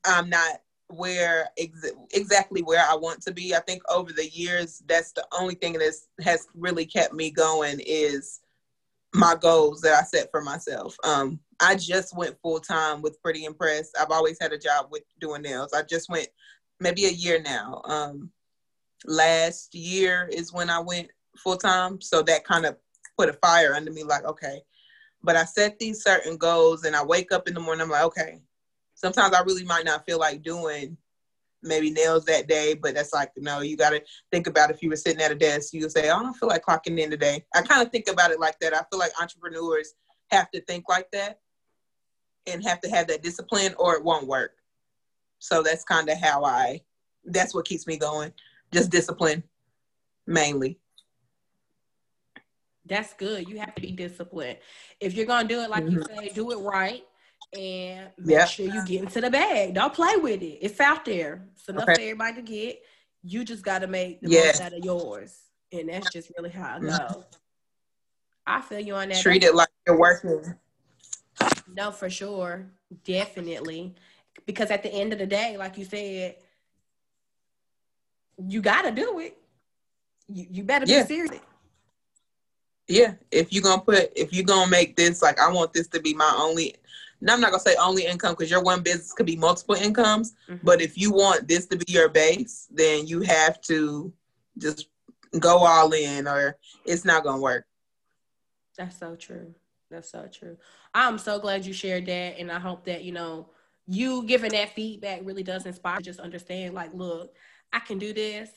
I'm 0.04 0.28
not 0.28 0.60
where 0.88 1.48
ex- 1.56 1.92
exactly 2.12 2.62
where 2.62 2.84
I 2.86 2.96
want 2.96 3.22
to 3.22 3.32
be. 3.32 3.54
I 3.54 3.60
think 3.60 3.82
over 3.90 4.12
the 4.12 4.28
years, 4.28 4.82
that's 4.86 5.12
the 5.12 5.24
only 5.32 5.54
thing 5.54 5.74
that 5.74 5.94
has 6.22 6.48
really 6.54 6.84
kept 6.84 7.14
me 7.14 7.30
going 7.30 7.80
is 7.80 8.40
my 9.14 9.34
goals 9.34 9.80
that 9.82 9.94
I 9.94 10.02
set 10.04 10.30
for 10.30 10.40
myself. 10.40 10.96
Um, 11.04 11.38
I 11.60 11.74
just 11.74 12.16
went 12.16 12.40
full 12.40 12.60
time 12.60 13.02
with 13.02 13.22
PrettyNPressed. 13.22 13.90
I've 14.00 14.10
always 14.10 14.38
had 14.40 14.52
a 14.52 14.58
job 14.58 14.86
with 14.90 15.02
doing 15.20 15.42
nails. 15.42 15.72
I 15.72 15.82
just 15.82 16.08
went 16.08 16.28
maybe 16.80 17.06
a 17.06 17.10
year 17.10 17.40
now. 17.42 17.82
Um, 17.84 18.30
last 19.04 19.74
year 19.74 20.28
is 20.32 20.52
when 20.52 20.70
I 20.70 20.80
went 20.80 21.08
full 21.36 21.56
time, 21.56 22.00
so 22.00 22.22
that 22.22 22.44
kind 22.44 22.64
of 22.64 22.76
put 23.18 23.28
a 23.28 23.34
fire 23.34 23.74
under 23.74 23.92
me. 23.92 24.02
Like, 24.02 24.24
okay, 24.24 24.62
but 25.22 25.36
I 25.36 25.44
set 25.44 25.78
these 25.78 26.02
certain 26.02 26.36
goals, 26.36 26.84
and 26.84 26.96
I 26.96 27.04
wake 27.04 27.32
up 27.32 27.46
in 27.48 27.54
the 27.54 27.60
morning. 27.60 27.82
I'm 27.82 27.90
like, 27.90 28.04
okay. 28.04 28.40
Sometimes 28.94 29.34
I 29.34 29.42
really 29.42 29.64
might 29.64 29.84
not 29.84 30.06
feel 30.06 30.18
like 30.18 30.42
doing 30.42 30.96
maybe 31.62 31.90
nails 31.90 32.24
that 32.24 32.48
day, 32.48 32.74
but 32.74 32.94
that's 32.94 33.12
like, 33.12 33.30
no, 33.36 33.60
you 33.60 33.76
got 33.76 33.90
to 33.90 34.02
think 34.30 34.46
about 34.46 34.70
if 34.70 34.82
you 34.82 34.88
were 34.88 34.96
sitting 34.96 35.22
at 35.22 35.30
a 35.30 35.34
desk, 35.34 35.72
you 35.72 35.88
say, 35.88 36.10
I 36.10 36.22
don't 36.22 36.34
feel 36.34 36.48
like 36.48 36.64
clocking 36.64 36.98
in 36.98 37.10
today. 37.10 37.44
I 37.54 37.62
kind 37.62 37.84
of 37.84 37.92
think 37.92 38.08
about 38.08 38.30
it 38.30 38.40
like 38.40 38.58
that. 38.60 38.74
I 38.74 38.82
feel 38.90 38.98
like 38.98 39.12
entrepreneurs 39.20 39.94
have 40.30 40.50
to 40.50 40.60
think 40.62 40.88
like 40.88 41.10
that 41.12 41.40
and 42.46 42.64
have 42.64 42.80
to 42.80 42.90
have 42.90 43.06
that 43.08 43.22
discipline 43.22 43.74
or 43.78 43.94
it 43.94 44.04
won't 44.04 44.26
work. 44.26 44.52
So 45.38 45.62
that's 45.62 45.84
kind 45.84 46.08
of 46.08 46.18
how 46.18 46.44
I, 46.44 46.80
that's 47.24 47.54
what 47.54 47.64
keeps 47.64 47.86
me 47.86 47.96
going. 47.96 48.32
Just 48.72 48.90
discipline 48.90 49.42
mainly. 50.26 50.78
That's 52.86 53.14
good. 53.14 53.48
You 53.48 53.58
have 53.58 53.74
to 53.76 53.82
be 53.82 53.92
disciplined. 53.92 54.58
If 55.00 55.14
you're 55.14 55.26
going 55.26 55.46
to 55.46 55.54
do 55.54 55.60
it, 55.60 55.70
like 55.70 55.84
mm-hmm. 55.84 55.98
you 55.98 56.28
say, 56.28 56.34
do 56.34 56.50
it 56.50 56.56
right 56.56 57.04
and 57.52 58.08
make 58.18 58.36
yep. 58.36 58.48
sure 58.48 58.66
you 58.66 58.84
get 58.86 59.02
into 59.02 59.20
the 59.20 59.30
bag. 59.30 59.74
Don't 59.74 59.92
play 59.92 60.16
with 60.16 60.42
it. 60.42 60.58
It's 60.60 60.80
out 60.80 61.04
there. 61.04 61.46
It's 61.54 61.68
enough 61.68 61.84
okay. 61.84 61.94
for 61.94 62.00
everybody 62.00 62.36
to 62.36 62.42
get. 62.42 62.82
You 63.22 63.44
just 63.44 63.62
got 63.62 63.80
to 63.80 63.86
make 63.86 64.20
the 64.20 64.30
yeah. 64.30 64.46
most 64.46 64.60
out 64.60 64.72
of 64.72 64.84
yours. 64.84 65.38
And 65.72 65.88
that's 65.88 66.10
just 66.10 66.30
really 66.36 66.50
how 66.50 66.76
I 66.76 66.80
go. 66.80 66.86
Mm-hmm. 66.86 67.20
I 68.46 68.60
feel 68.60 68.80
you 68.80 68.94
on 68.94 69.08
that. 69.10 69.20
Treat 69.22 69.44
it 69.44 69.54
like 69.54 69.68
you're 69.86 69.98
working. 69.98 70.54
No, 71.74 71.90
for 71.92 72.10
sure. 72.10 72.66
Definitely. 73.04 73.94
Because 74.44 74.70
at 74.70 74.82
the 74.82 74.92
end 74.92 75.12
of 75.12 75.18
the 75.18 75.26
day, 75.26 75.56
like 75.56 75.78
you 75.78 75.84
said, 75.84 76.36
you 78.38 78.60
got 78.60 78.82
to 78.82 78.90
do 78.90 79.20
it. 79.20 79.38
You, 80.28 80.46
you 80.50 80.64
better 80.64 80.86
yeah. 80.86 81.02
be 81.02 81.08
serious. 81.08 81.40
Yeah. 82.88 83.14
If 83.30 83.52
you're 83.52 83.62
to 83.62 83.78
put, 83.78 84.12
if 84.16 84.32
you're 84.32 84.44
to 84.44 84.66
make 84.68 84.96
this, 84.96 85.22
like, 85.22 85.38
I 85.38 85.50
want 85.52 85.72
this 85.72 85.86
to 85.88 86.00
be 86.00 86.12
my 86.12 86.34
only 86.36 86.74
I'm 87.28 87.40
not 87.40 87.50
gonna 87.50 87.60
say 87.60 87.76
only 87.76 88.06
income 88.06 88.32
because 88.32 88.50
your 88.50 88.62
one 88.62 88.82
business 88.82 89.12
could 89.12 89.26
be 89.26 89.36
multiple 89.36 89.74
incomes. 89.74 90.34
Mm-hmm. 90.48 90.64
But 90.64 90.80
if 90.80 90.98
you 90.98 91.12
want 91.12 91.46
this 91.46 91.66
to 91.66 91.76
be 91.76 91.92
your 91.92 92.08
base, 92.08 92.68
then 92.70 93.06
you 93.06 93.20
have 93.22 93.60
to 93.62 94.12
just 94.58 94.88
go 95.38 95.58
all 95.58 95.92
in, 95.92 96.26
or 96.26 96.58
it's 96.84 97.04
not 97.04 97.24
gonna 97.24 97.40
work. 97.40 97.64
That's 98.76 98.98
so 98.98 99.16
true. 99.16 99.54
That's 99.90 100.10
so 100.10 100.28
true. 100.32 100.56
I'm 100.94 101.18
so 101.18 101.38
glad 101.38 101.64
you 101.64 101.72
shared 101.72 102.06
that, 102.06 102.38
and 102.38 102.50
I 102.50 102.58
hope 102.58 102.84
that 102.86 103.04
you 103.04 103.12
know 103.12 103.48
you 103.86 104.24
giving 104.24 104.52
that 104.52 104.74
feedback 104.74 105.20
really 105.24 105.42
does 105.42 105.66
inspire. 105.66 106.00
Just 106.00 106.20
understand, 106.20 106.74
like, 106.74 106.92
look, 106.94 107.34
I 107.72 107.78
can 107.78 107.98
do 107.98 108.12
this. 108.12 108.50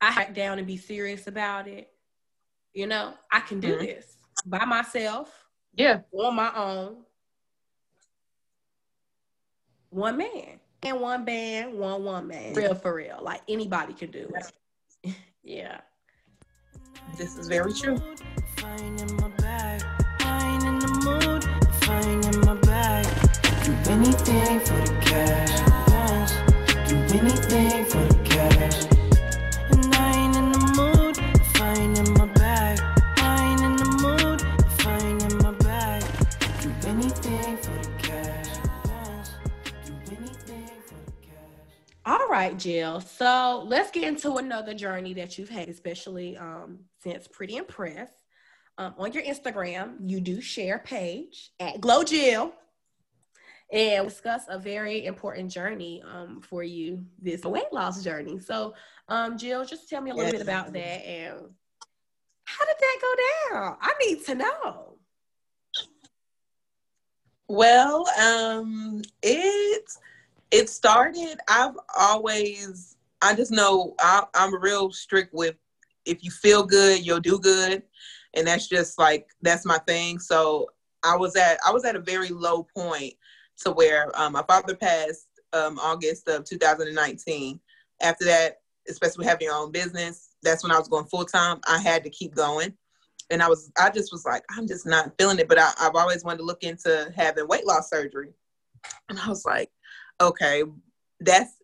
I 0.00 0.10
hack 0.10 0.34
down 0.34 0.58
and 0.58 0.66
be 0.66 0.76
serious 0.76 1.26
about 1.26 1.68
it, 1.68 1.92
You 2.72 2.86
know, 2.86 3.14
I 3.30 3.40
can 3.40 3.60
do 3.60 3.74
mm-hmm. 3.74 3.84
this 3.84 4.16
by 4.46 4.64
myself. 4.64 5.30
Yeah. 5.74 6.00
On 6.12 6.34
my 6.34 6.52
own. 6.54 6.96
One 9.90 10.16
man. 10.16 10.60
And 10.82 11.00
one 11.00 11.24
band, 11.24 11.78
one 11.78 12.04
woman. 12.04 12.54
Real 12.54 12.74
for 12.74 12.94
real. 12.94 13.18
Like 13.20 13.42
anybody 13.48 13.92
can 13.92 14.10
do 14.10 14.30
it. 15.04 15.14
yeah. 15.42 15.80
This 17.18 17.36
is 17.36 17.48
very 17.48 17.72
true. 17.72 17.98
anything 23.90 24.60
for 24.60 24.80
the 24.80 24.96
cash. 25.00 26.30
Do 26.88 26.96
anything 27.18 27.84
for 27.86 27.98
the 27.98 28.20
cash. 28.24 28.89
Right, 42.30 42.56
Jill. 42.56 43.00
So 43.00 43.64
let's 43.66 43.90
get 43.90 44.04
into 44.04 44.36
another 44.36 44.72
journey 44.72 45.14
that 45.14 45.36
you've 45.36 45.48
had, 45.48 45.68
especially 45.68 46.36
um, 46.36 46.78
since 47.02 47.26
PrettyNPressed. 47.26 48.06
Um, 48.78 48.94
on 48.98 49.12
your 49.12 49.24
Instagram, 49.24 49.96
you 50.00 50.20
do 50.20 50.40
share 50.40 50.78
page 50.78 51.50
at 51.58 51.80
Glow 51.80 52.04
Jill 52.04 52.52
and 53.72 54.08
discuss 54.08 54.42
a 54.48 54.60
very 54.60 55.06
important 55.06 55.50
journey 55.50 56.04
um, 56.08 56.40
for 56.40 56.62
you, 56.62 57.04
this 57.20 57.42
weight 57.42 57.72
loss 57.72 58.04
journey. 58.04 58.38
So, 58.38 58.74
um, 59.08 59.36
Jill, 59.36 59.64
just 59.64 59.88
tell 59.88 60.00
me 60.00 60.12
a 60.12 60.14
little 60.14 60.30
yes. 60.30 60.38
bit 60.38 60.42
about 60.42 60.72
that 60.72 61.04
and 61.04 61.34
how 62.44 62.64
did 62.64 62.76
that 62.78 62.98
go 63.02 63.54
down? 63.56 63.76
I 63.80 63.92
need 64.06 64.24
to 64.26 64.34
know. 64.36 64.98
Well, 67.48 68.06
um, 68.20 69.02
it 69.20 69.90
it 70.50 70.68
started. 70.68 71.38
I've 71.48 71.74
always, 71.98 72.96
I 73.22 73.34
just 73.34 73.50
know 73.50 73.94
I, 74.00 74.24
I'm 74.34 74.60
real 74.60 74.90
strict 74.92 75.32
with 75.34 75.56
if 76.06 76.24
you 76.24 76.30
feel 76.30 76.64
good, 76.64 77.04
you'll 77.04 77.20
do 77.20 77.38
good, 77.38 77.82
and 78.34 78.46
that's 78.46 78.68
just 78.68 78.98
like 78.98 79.28
that's 79.42 79.66
my 79.66 79.78
thing. 79.78 80.18
So 80.18 80.68
I 81.02 81.16
was 81.16 81.36
at 81.36 81.58
I 81.66 81.72
was 81.72 81.84
at 81.84 81.96
a 81.96 82.00
very 82.00 82.28
low 82.28 82.66
point 82.74 83.14
to 83.58 83.72
where 83.72 84.10
um, 84.18 84.32
my 84.32 84.42
father 84.48 84.74
passed 84.74 85.26
um, 85.52 85.78
August 85.78 86.28
of 86.28 86.44
2019. 86.44 87.60
After 88.02 88.24
that, 88.24 88.60
especially 88.88 89.26
having 89.26 89.46
your 89.46 89.54
own 89.54 89.72
business, 89.72 90.30
that's 90.42 90.62
when 90.62 90.72
I 90.72 90.78
was 90.78 90.88
going 90.88 91.04
full 91.06 91.24
time. 91.24 91.60
I 91.68 91.78
had 91.78 92.02
to 92.04 92.10
keep 92.10 92.34
going. 92.34 92.72
And 93.30 93.42
I 93.42 93.48
was, 93.48 93.70
I 93.78 93.90
just 93.90 94.10
was 94.10 94.24
like, 94.24 94.42
I'm 94.50 94.66
just 94.66 94.86
not 94.86 95.12
feeling 95.18 95.38
it. 95.38 95.48
But 95.48 95.58
I, 95.58 95.70
I've 95.80 95.94
always 95.94 96.24
wanted 96.24 96.38
to 96.38 96.44
look 96.44 96.64
into 96.64 97.12
having 97.14 97.46
weight 97.46 97.66
loss 97.66 97.90
surgery. 97.90 98.32
And 99.08 99.18
I 99.18 99.28
was 99.28 99.44
like, 99.44 99.70
okay, 100.20 100.64
that's 101.20 101.54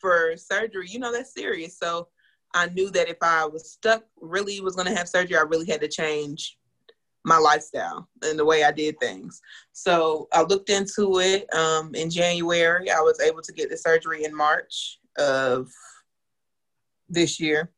for 0.00 0.36
surgery, 0.36 0.88
you 0.88 0.98
know, 0.98 1.12
that's 1.12 1.34
serious. 1.34 1.78
So 1.78 2.08
I 2.54 2.66
knew 2.66 2.90
that 2.90 3.08
if 3.08 3.16
I 3.22 3.46
was 3.46 3.72
stuck, 3.72 4.04
really 4.20 4.60
was 4.60 4.76
going 4.76 4.88
to 4.88 4.96
have 4.96 5.08
surgery, 5.08 5.36
I 5.36 5.42
really 5.42 5.66
had 5.66 5.80
to 5.80 5.88
change 5.88 6.56
my 7.24 7.38
lifestyle 7.38 8.08
and 8.22 8.38
the 8.38 8.44
way 8.44 8.64
I 8.64 8.70
did 8.70 9.00
things. 9.00 9.40
So 9.72 10.28
I 10.32 10.42
looked 10.42 10.70
into 10.70 11.20
it 11.20 11.52
um, 11.54 11.94
in 11.94 12.10
January. 12.10 12.90
I 12.90 13.00
was 13.00 13.18
able 13.20 13.40
to 13.42 13.52
get 13.52 13.70
the 13.70 13.76
surgery 13.76 14.24
in 14.24 14.36
March 14.36 14.98
of 15.18 15.68
this 17.08 17.40
year. 17.40 17.72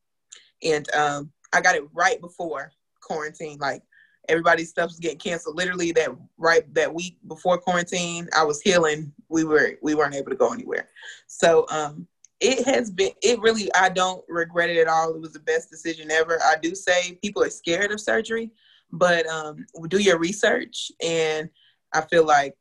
And 0.63 0.93
um, 0.95 1.33
I 1.53 1.61
got 1.61 1.77
it 1.77 1.85
right 1.95 2.21
before 2.21 2.73
quarantine. 3.01 3.59
Like 3.59 3.83
everybody's 4.29 4.71
stuff 4.71 4.89
was 4.89 4.99
getting 4.99 5.19
canceled. 5.19 5.57
Literally 5.57 5.93
that 5.93 6.11
right 6.39 6.73
that 6.75 6.93
week 6.93 7.19
before 7.27 7.59
quarantine, 7.59 8.29
I 8.37 8.45
was 8.45 8.61
healing. 8.61 9.13
We 9.29 9.45
were 9.45 9.73
we 9.83 9.95
weren't 9.95 10.15
able 10.15 10.31
to 10.31 10.37
go 10.37 10.53
anywhere. 10.53 10.89
So 11.27 11.67
um 11.71 12.07
it 12.41 12.67
has 12.67 12.91
been 12.91 13.13
it 13.23 13.41
really 13.41 13.73
I 13.75 13.89
don't 13.89 14.25
regret 14.29 14.71
it 14.71 14.79
at 14.79 14.89
all. 14.89 15.15
It 15.15 15.21
was 15.21 15.33
the 15.33 15.41
best 15.41 15.71
decision 15.71 16.11
ever. 16.11 16.39
I 16.43 16.57
do 16.61 16.75
say 16.75 17.19
people 17.23 17.43
are 17.43 17.51
scared 17.51 17.93
of 17.93 18.01
surgery 18.01 18.51
but 18.93 19.27
um, 19.27 19.67
do 19.89 19.99
your 19.99 20.19
research, 20.19 20.91
and 21.03 21.49
I 21.93 22.03
feel 22.03 22.25
like 22.25 22.55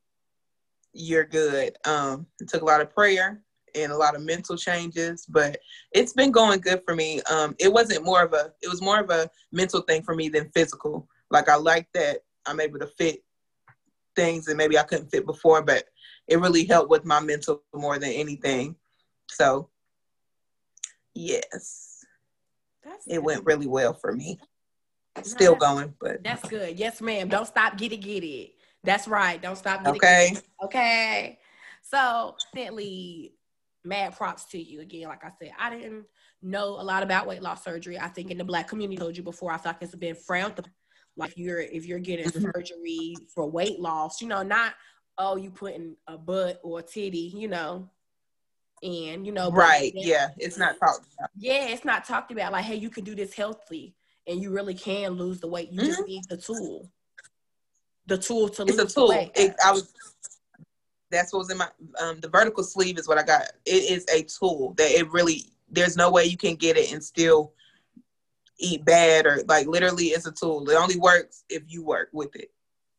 you're 0.93 1.25
good. 1.25 1.77
Um, 1.85 2.27
it 2.39 2.47
took 2.47 2.61
a 2.61 2.65
lot 2.65 2.81
of 2.81 2.93
prayer 2.93 3.41
and 3.75 3.91
a 3.91 3.97
lot 3.97 4.15
of 4.15 4.21
mental 4.21 4.55
changes, 4.55 5.25
but 5.25 5.57
it's 5.91 6.13
been 6.13 6.31
going 6.31 6.61
good 6.61 6.81
for 6.85 6.95
me. 6.95 7.21
Um, 7.23 7.55
it 7.59 7.71
wasn't 7.71 8.05
more 8.05 8.23
of 8.23 8.33
a, 8.33 8.53
it 8.61 8.69
was 8.69 8.81
more 8.81 8.99
of 8.99 9.09
a 9.09 9.29
mental 9.51 9.81
thing 9.81 10.01
for 10.01 10.15
me 10.15 10.29
than 10.29 10.49
physical. 10.51 11.07
Like 11.31 11.49
I 11.49 11.55
like 11.55 11.87
that 11.93 12.19
I'm 12.45 12.59
able 12.59 12.79
to 12.79 12.87
fit 12.87 13.23
things 14.15 14.45
that 14.45 14.55
maybe 14.55 14.77
I 14.77 14.83
couldn't 14.83 15.09
fit 15.09 15.25
before, 15.25 15.61
but 15.61 15.85
it 16.27 16.39
really 16.39 16.65
helped 16.65 16.89
with 16.89 17.05
my 17.05 17.19
mental 17.19 17.63
more 17.73 17.99
than 17.99 18.11
anything. 18.11 18.75
So, 19.29 19.69
yes, 21.13 22.05
That's 22.83 23.07
it 23.07 23.21
went 23.21 23.45
really 23.45 23.67
well 23.67 23.93
for 23.93 24.13
me. 24.13 24.39
Still 25.23 25.53
no, 25.53 25.59
going, 25.59 25.93
but 25.99 26.23
that's 26.23 26.47
good. 26.47 26.77
Yes, 26.77 27.01
ma'am. 27.01 27.29
Don't 27.29 27.45
stop. 27.45 27.77
Get 27.77 27.93
it. 27.93 27.97
Get 27.97 28.23
it. 28.23 28.51
That's 28.83 29.07
right. 29.07 29.41
Don't 29.41 29.57
stop. 29.57 29.83
Get 29.83 29.95
okay. 29.95 30.27
It, 30.27 30.33
get 30.33 30.43
it. 30.43 30.65
Okay. 30.65 31.39
So, 31.81 32.35
definitely, 32.53 33.33
mad 33.85 34.15
props 34.15 34.45
to 34.45 34.61
you 34.61 34.81
again. 34.81 35.07
Like 35.07 35.23
I 35.23 35.31
said, 35.39 35.51
I 35.57 35.69
didn't 35.69 36.05
know 36.41 36.79
a 36.79 36.83
lot 36.83 37.01
about 37.01 37.27
weight 37.27 37.41
loss 37.41 37.63
surgery. 37.63 37.97
I 37.97 38.09
think 38.09 38.29
in 38.29 38.37
the 38.37 38.43
black 38.43 38.67
community, 38.67 38.97
I 38.97 39.03
told 39.03 39.17
you 39.17 39.23
before, 39.23 39.51
I 39.51 39.57
feel 39.57 39.71
like 39.71 39.81
it's 39.81 39.95
been 39.95 40.15
frowned. 40.15 40.59
Like 41.17 41.33
you're 41.37 41.59
if 41.59 41.85
you're 41.85 41.99
getting 41.99 42.27
mm-hmm. 42.27 42.45
surgery 42.51 43.15
for 43.33 43.49
weight 43.49 43.79
loss, 43.79 44.21
you 44.21 44.27
know, 44.27 44.43
not 44.43 44.73
oh 45.17 45.35
you 45.37 45.49
putting 45.49 45.95
a 46.07 46.17
butt 46.17 46.59
or 46.63 46.79
a 46.79 46.83
titty, 46.83 47.33
you 47.35 47.47
know, 47.47 47.89
and 48.83 49.25
you 49.25 49.31
know, 49.31 49.51
right? 49.51 49.91
Yeah, 49.95 50.29
it's 50.37 50.57
not 50.57 50.77
talked 50.79 51.07
about. 51.17 51.29
Yeah, 51.37 51.67
it's 51.67 51.85
not 51.85 52.05
talked 52.05 52.31
about. 52.31 52.51
Like, 52.51 52.65
hey, 52.65 52.75
you 52.75 52.89
can 52.89 53.03
do 53.03 53.15
this 53.15 53.33
healthy 53.33 53.95
and 54.27 54.41
you 54.41 54.51
really 54.51 54.73
can 54.73 55.13
lose 55.13 55.39
the 55.39 55.47
weight. 55.47 55.71
You 55.71 55.81
mm-hmm. 55.81 55.87
just 55.87 56.07
need 56.07 56.23
the 56.29 56.37
tool. 56.37 56.89
The 58.07 58.17
tool 58.17 58.49
to 58.49 58.63
lose 58.65 58.77
it's 58.77 58.93
a 58.93 58.95
tool. 58.95 59.11
It, 59.11 59.55
I 59.65 59.71
was 59.71 59.93
that's 61.11 61.31
what 61.31 61.39
was 61.39 61.51
in 61.51 61.57
my 61.57 61.67
um, 62.01 62.19
the 62.19 62.27
vertical 62.27 62.63
sleeve 62.63 62.97
is 62.97 63.07
what 63.07 63.17
I 63.17 63.23
got. 63.23 63.43
It 63.65 63.91
is 63.91 64.05
a 64.13 64.23
tool 64.23 64.73
that 64.77 64.91
it 64.91 65.11
really 65.11 65.45
there's 65.69 65.97
no 65.97 66.11
way 66.11 66.25
you 66.25 66.37
can 66.37 66.55
get 66.55 66.77
it 66.77 66.91
and 66.91 67.03
still 67.03 67.53
eat 68.57 68.85
bad 68.85 69.25
or 69.25 69.41
like 69.47 69.67
literally 69.67 70.05
it's 70.05 70.25
a 70.25 70.31
tool. 70.31 70.67
It 70.69 70.75
only 70.75 70.97
works 70.97 71.43
if 71.49 71.63
you 71.67 71.83
work 71.83 72.09
with 72.13 72.35
it. 72.35 72.51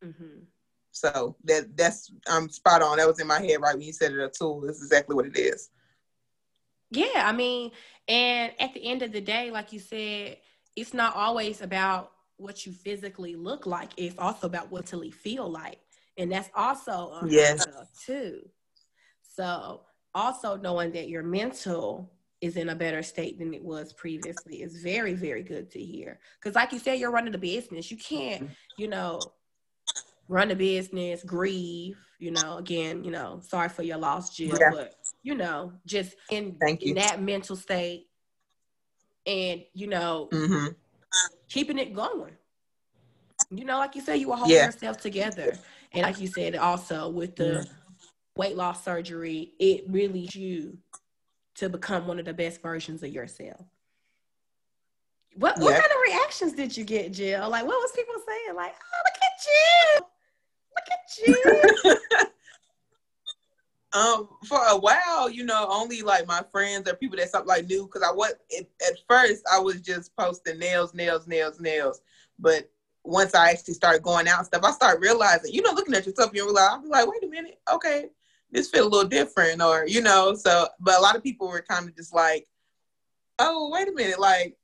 Mm-hmm. 0.05 0.45
So 0.91 1.37
that 1.45 1.77
that's 1.77 2.11
I'm 2.29 2.49
spot 2.49 2.83
on. 2.83 2.99
That 2.99 3.07
was 3.07 3.21
in 3.21 3.27
my 3.27 3.41
head 3.41 3.61
right 3.61 3.75
when 3.77 3.87
you 3.87 3.93
said 3.93 4.13
it. 4.13 4.21
A 4.21 4.29
tool 4.29 4.65
is 4.65 4.83
exactly 4.83 5.15
what 5.15 5.27
it 5.27 5.39
is. 5.39 5.71
Yeah, 6.91 7.23
I 7.25 7.33
mean, 7.33 7.73
and 8.07 8.53
at 8.59 8.73
the 8.73 8.85
end 8.85 9.03
of 9.03 9.13
the 9.13 9.21
day, 9.21 9.51
like 9.51 9.73
you 9.73 9.81
said, 9.81 10.39
it's 10.77 10.95
not 10.95 11.17
always 11.17 11.61
about 11.61 12.13
what 12.37 12.65
you 12.65 12.73
physically 12.73 13.35
look 13.35 13.67
like. 13.67 13.91
It's 13.97 14.17
also 14.19 14.47
about 14.47 14.71
what 14.71 14.93
you 14.93 15.13
feel 15.13 15.51
like. 15.51 15.81
And 16.17 16.31
that's 16.31 16.51
also 16.55 17.19
yes. 17.27 17.67
too. 18.05 18.41
So 19.35 19.83
also 20.15 20.57
knowing 20.57 20.93
that 20.93 21.09
your 21.09 21.23
mental 21.23 22.13
is 22.47 22.57
in 22.57 22.71
a 22.71 22.75
better 22.75 23.03
state 23.03 23.39
than 23.39 23.53
it 23.53 23.63
was 23.63 23.93
previously 23.93 24.63
is 24.63 24.83
very, 24.83 25.15
very 25.15 25.43
good 25.43 25.71
to 25.73 25.81
hear. 25.81 26.19
Cause 26.43 26.55
like 26.55 26.73
you 26.73 26.79
said, 26.79 26.99
you're 26.99 27.11
running 27.11 27.33
the 27.33 27.39
business. 27.39 27.91
You 27.91 27.97
can't, 27.97 28.51
you 28.79 28.89
know, 28.89 29.21
run 30.29 30.51
a 30.51 30.57
business, 30.57 31.23
grieve, 31.23 31.99
you 32.19 32.31
know, 32.31 32.57
again, 32.57 33.05
you 33.05 33.11
know, 33.11 33.41
sorry 33.43 33.69
for 33.69 33.83
your 33.83 33.99
loss, 33.99 34.35
Jill, 34.35 34.57
yeah. 34.59 34.71
but 34.73 34.95
you 35.23 35.35
know, 35.35 35.73
just 35.85 36.15
in, 36.31 36.57
in 36.81 36.95
that 36.95 37.21
mental 37.21 37.57
state 37.57 38.07
and 39.27 39.63
you 39.75 39.87
know 39.87 40.29
mm-hmm. 40.33 40.69
keeping 41.49 41.79
it 41.79 41.95
going 41.95 42.33
you 43.51 43.65
know 43.65 43.79
like 43.79 43.95
you 43.95 44.01
said 44.01 44.15
you 44.15 44.29
were 44.29 44.37
holding 44.37 44.57
yeah. 44.57 44.67
yourself 44.67 44.99
together 44.99 45.57
and 45.93 46.03
like 46.03 46.21
you 46.21 46.27
said 46.27 46.55
also 46.57 47.09
with 47.09 47.37
the 47.37 47.45
mm-hmm. 47.45 47.73
weight 48.41 48.57
loss 48.57 48.85
surgery 48.85 49.53
it 49.59 49.85
really 49.89 50.29
you 50.33 50.79
to 51.57 51.69
become 51.69 52.07
one 52.07 52.19
of 52.19 52.25
the 52.25 52.35
best 52.35 52.63
versions 52.63 53.03
of 53.03 53.11
yourself. 53.11 53.65
What, 55.35 55.59
what 55.59 55.73
kind 55.73 55.85
of 55.85 56.01
reactions 56.07 56.53
did 56.55 56.77
you 56.77 56.85
get 56.85 57.13
jill? 57.13 57.51
Like 57.51 57.67
what 57.67 57.77
was 57.77 57.93
people 57.93 58.15
saying? 58.27 58.57
Like 58.57 58.75
oh 58.75 59.03
look 59.05 59.19
at 59.23 59.37
jill. 59.95 60.09
Look 60.77 60.89
at 60.93 62.17
jill. 62.23 62.37
Um, 63.93 64.29
for 64.45 64.59
a 64.59 64.77
while, 64.77 65.31
you 65.31 65.45
know, 65.45 65.67
only 65.71 66.03
like 66.03 66.27
my 66.27 66.43
friends 66.53 66.87
or 66.87 66.95
people 66.95 67.17
that 67.17 67.31
something 67.31 67.49
like 67.49 67.67
knew 67.67 67.87
because 67.87 68.03
I 68.03 68.13
was 68.13 68.35
at 68.59 68.99
first 69.09 69.43
I 69.51 69.59
was 69.59 69.81
just 69.81 70.15
posting 70.17 70.59
nails, 70.59 70.93
nails, 70.93 71.27
nails, 71.27 71.61
nails. 71.61 72.03
But 72.39 72.71
once 73.05 73.35
I 73.35 73.51
actually 73.51 73.75
started 73.75 74.03
going 74.03 74.29
out 74.29 74.39
and 74.39 74.47
stuff, 74.47 74.65
I 74.65 74.73
started 74.73 75.01
realizing, 75.01 75.55
you 75.55 75.63
know, 75.63 75.73
looking 75.73 75.95
at 75.95 76.05
yourself, 76.05 76.33
you 76.35 76.45
realize 76.45 76.73
I'm 76.73 76.89
like, 76.91 77.07
wait 77.07 77.25
a 77.25 77.29
minute, 77.29 77.59
okay, 77.73 78.07
this 78.51 78.71
feel 78.71 78.87
a 78.87 78.89
little 78.89 79.09
different, 79.09 79.61
or 79.63 79.87
you 79.87 80.01
know, 80.01 80.35
so. 80.35 80.69
But 80.81 80.99
a 80.99 81.03
lot 81.03 81.17
of 81.17 81.23
people 81.23 81.49
were 81.49 81.65
kind 81.69 81.89
of 81.89 81.97
just 81.97 82.15
like, 82.15 82.47
oh, 83.39 83.71
wait 83.73 83.89
a 83.89 83.93
minute, 83.93 84.19
like, 84.19 84.57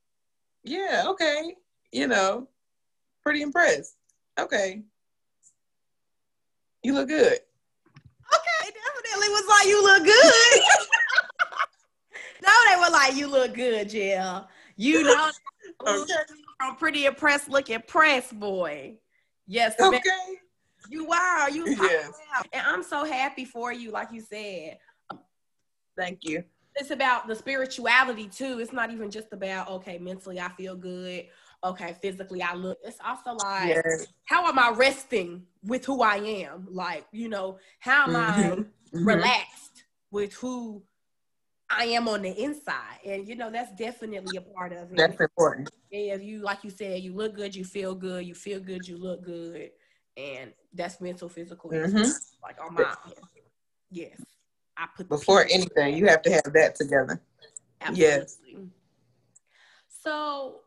yeah, 0.63 1.03
okay, 1.07 1.55
you 1.91 2.07
know. 2.07 2.47
pretty 3.23 3.41
impressed. 3.41 3.95
Okay. 4.39 4.81
You 6.83 6.93
look 6.93 7.07
good. 7.07 7.39
Okay, 8.35 8.71
definitely 8.71 9.29
was 9.29 9.47
like 9.47 9.67
you 9.67 9.83
look 9.83 10.03
good. 10.03 10.61
no, 12.43 12.51
they 12.69 12.75
were 12.75 12.91
like 12.91 13.15
you 13.15 13.27
look 13.27 13.53
good, 13.53 13.89
Jill. 13.89 14.47
You 14.75 15.03
know, 15.03 15.31
okay. 15.87 16.13
I'm 16.59 16.75
pretty 16.75 17.05
impressed 17.05 17.49
looking 17.49 17.81
press 17.87 18.31
boy. 18.31 18.95
Yes. 19.47 19.75
Okay. 19.79 19.99
You 20.89 21.11
are. 21.11 21.49
You 21.49 21.65
yes. 21.81 22.11
And 22.51 22.65
I'm 22.65 22.83
so 22.83 23.05
happy 23.05 23.45
for 23.45 23.71
you, 23.71 23.91
like 23.91 24.11
you 24.11 24.21
said. 24.21 24.77
Thank 25.97 26.19
you. 26.23 26.43
It's 26.75 26.91
about 26.91 27.27
the 27.27 27.35
spirituality 27.35 28.27
too. 28.27 28.59
It's 28.59 28.73
not 28.73 28.91
even 28.91 29.11
just 29.11 29.31
about 29.31 29.69
okay, 29.69 29.99
mentally 29.99 30.39
I 30.39 30.49
feel 30.49 30.75
good. 30.75 31.27
Okay, 31.63 31.95
physically 32.01 32.41
I 32.41 32.55
look. 32.55 32.79
It's 32.83 32.97
also 33.05 33.33
like 33.33 33.69
yes. 33.69 34.07
how 34.25 34.47
am 34.47 34.59
I 34.59 34.71
resting 34.71 35.43
with 35.63 35.85
who 35.85 36.01
I 36.01 36.15
am? 36.17 36.67
Like, 36.69 37.05
you 37.11 37.29
know, 37.29 37.57
how 37.79 38.03
am 38.03 38.13
mm-hmm. 38.13 38.41
I 38.41 38.55
mm-hmm. 38.55 39.07
relaxed 39.07 39.83
with 40.11 40.33
who 40.33 40.81
I 41.69 41.85
am 41.85 42.07
on 42.07 42.21
the 42.21 42.43
inside. 42.43 42.99
And 43.05 43.27
you 43.27 43.35
know, 43.35 43.49
that's 43.49 43.73
definitely 43.75 44.37
a 44.37 44.41
part 44.41 44.73
of 44.73 44.91
it. 44.91 44.97
That's 44.97 45.19
important. 45.19 45.69
Yeah, 45.91 46.15
if 46.15 46.23
you 46.23 46.41
like 46.41 46.63
you 46.63 46.69
said, 46.69 47.01
you 47.01 47.13
look 47.13 47.35
good, 47.35 47.55
you 47.55 47.65
feel 47.65 47.95
good, 47.95 48.25
you 48.25 48.35
feel 48.35 48.59
good, 48.59 48.87
you 48.87 48.97
look 48.97 49.23
good. 49.23 49.71
And 50.15 50.53
that's 50.73 51.01
mental, 51.01 51.29
physical, 51.29 51.71
mm-hmm. 51.71 52.09
like 52.43 52.57
on 52.63 52.75
my. 52.75 52.93
Yes. 53.89 54.21
I 54.77 54.87
put 54.95 55.09
before 55.09 55.43
anything, 55.43 55.97
you 55.97 56.07
have 56.07 56.21
to 56.23 56.31
have 56.31 56.53
that 56.53 56.75
together. 56.75 57.21
Absolutely. 57.81 58.03
Yes. 58.03 58.37
So 60.03 60.61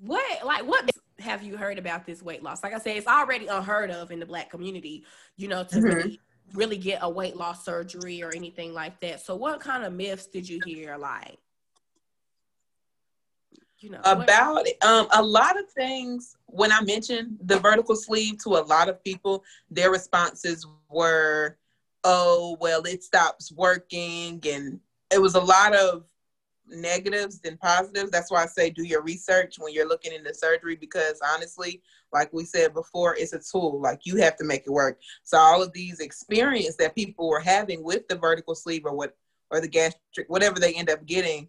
what 0.00 0.44
like 0.44 0.66
what 0.66 0.90
have 1.18 1.42
you 1.42 1.56
heard 1.56 1.78
about 1.78 2.06
this 2.06 2.22
weight 2.22 2.42
loss? 2.42 2.62
Like 2.62 2.74
I 2.74 2.78
said, 2.78 2.96
it's 2.96 3.06
already 3.06 3.46
unheard 3.46 3.90
of 3.90 4.10
in 4.10 4.20
the 4.20 4.26
black 4.26 4.50
community, 4.50 5.04
you 5.36 5.48
know, 5.48 5.64
to 5.64 5.76
mm-hmm. 5.76 5.86
really 5.86 6.20
really 6.54 6.78
get 6.78 7.00
a 7.02 7.10
weight 7.10 7.36
loss 7.36 7.64
surgery 7.64 8.22
or 8.22 8.32
anything 8.34 8.72
like 8.72 9.00
that. 9.00 9.20
So 9.20 9.34
what 9.34 9.60
kind 9.60 9.84
of 9.84 9.92
myths 9.92 10.26
did 10.26 10.48
you 10.48 10.60
hear 10.64 10.96
like? 10.96 11.38
You 13.86 13.92
know, 13.92 14.00
about 14.02 14.66
um, 14.82 15.06
a 15.12 15.22
lot 15.22 15.56
of 15.56 15.70
things 15.70 16.36
when 16.46 16.72
I 16.72 16.80
mentioned 16.82 17.38
the 17.40 17.60
vertical 17.60 17.94
sleeve 17.94 18.42
to 18.42 18.56
a 18.56 18.66
lot 18.66 18.88
of 18.88 19.00
people, 19.04 19.44
their 19.70 19.92
responses 19.92 20.66
were, 20.90 21.56
oh, 22.02 22.58
well, 22.60 22.82
it 22.82 23.04
stops 23.04 23.52
working. 23.52 24.42
And 24.44 24.80
it 25.12 25.22
was 25.22 25.36
a 25.36 25.40
lot 25.40 25.72
of 25.76 26.02
negatives 26.66 27.38
than 27.38 27.58
positives. 27.58 28.10
That's 28.10 28.28
why 28.28 28.42
I 28.42 28.46
say 28.46 28.70
do 28.70 28.82
your 28.82 29.02
research 29.02 29.54
when 29.60 29.72
you're 29.72 29.88
looking 29.88 30.12
into 30.12 30.34
surgery 30.34 30.74
because 30.74 31.20
honestly, 31.32 31.80
like 32.12 32.32
we 32.32 32.44
said 32.44 32.74
before, 32.74 33.14
it's 33.14 33.34
a 33.34 33.38
tool. 33.38 33.80
Like 33.80 34.00
you 34.02 34.16
have 34.16 34.34
to 34.38 34.44
make 34.44 34.62
it 34.66 34.70
work. 34.70 34.98
So 35.22 35.38
all 35.38 35.62
of 35.62 35.72
these 35.72 36.00
experience 36.00 36.74
that 36.80 36.96
people 36.96 37.28
were 37.28 37.38
having 37.38 37.84
with 37.84 38.08
the 38.08 38.16
vertical 38.16 38.56
sleeve 38.56 38.84
or 38.84 38.96
what 38.96 39.14
or 39.52 39.60
the 39.60 39.68
gastric, 39.68 40.26
whatever 40.26 40.58
they 40.58 40.74
end 40.74 40.90
up 40.90 41.06
getting, 41.06 41.46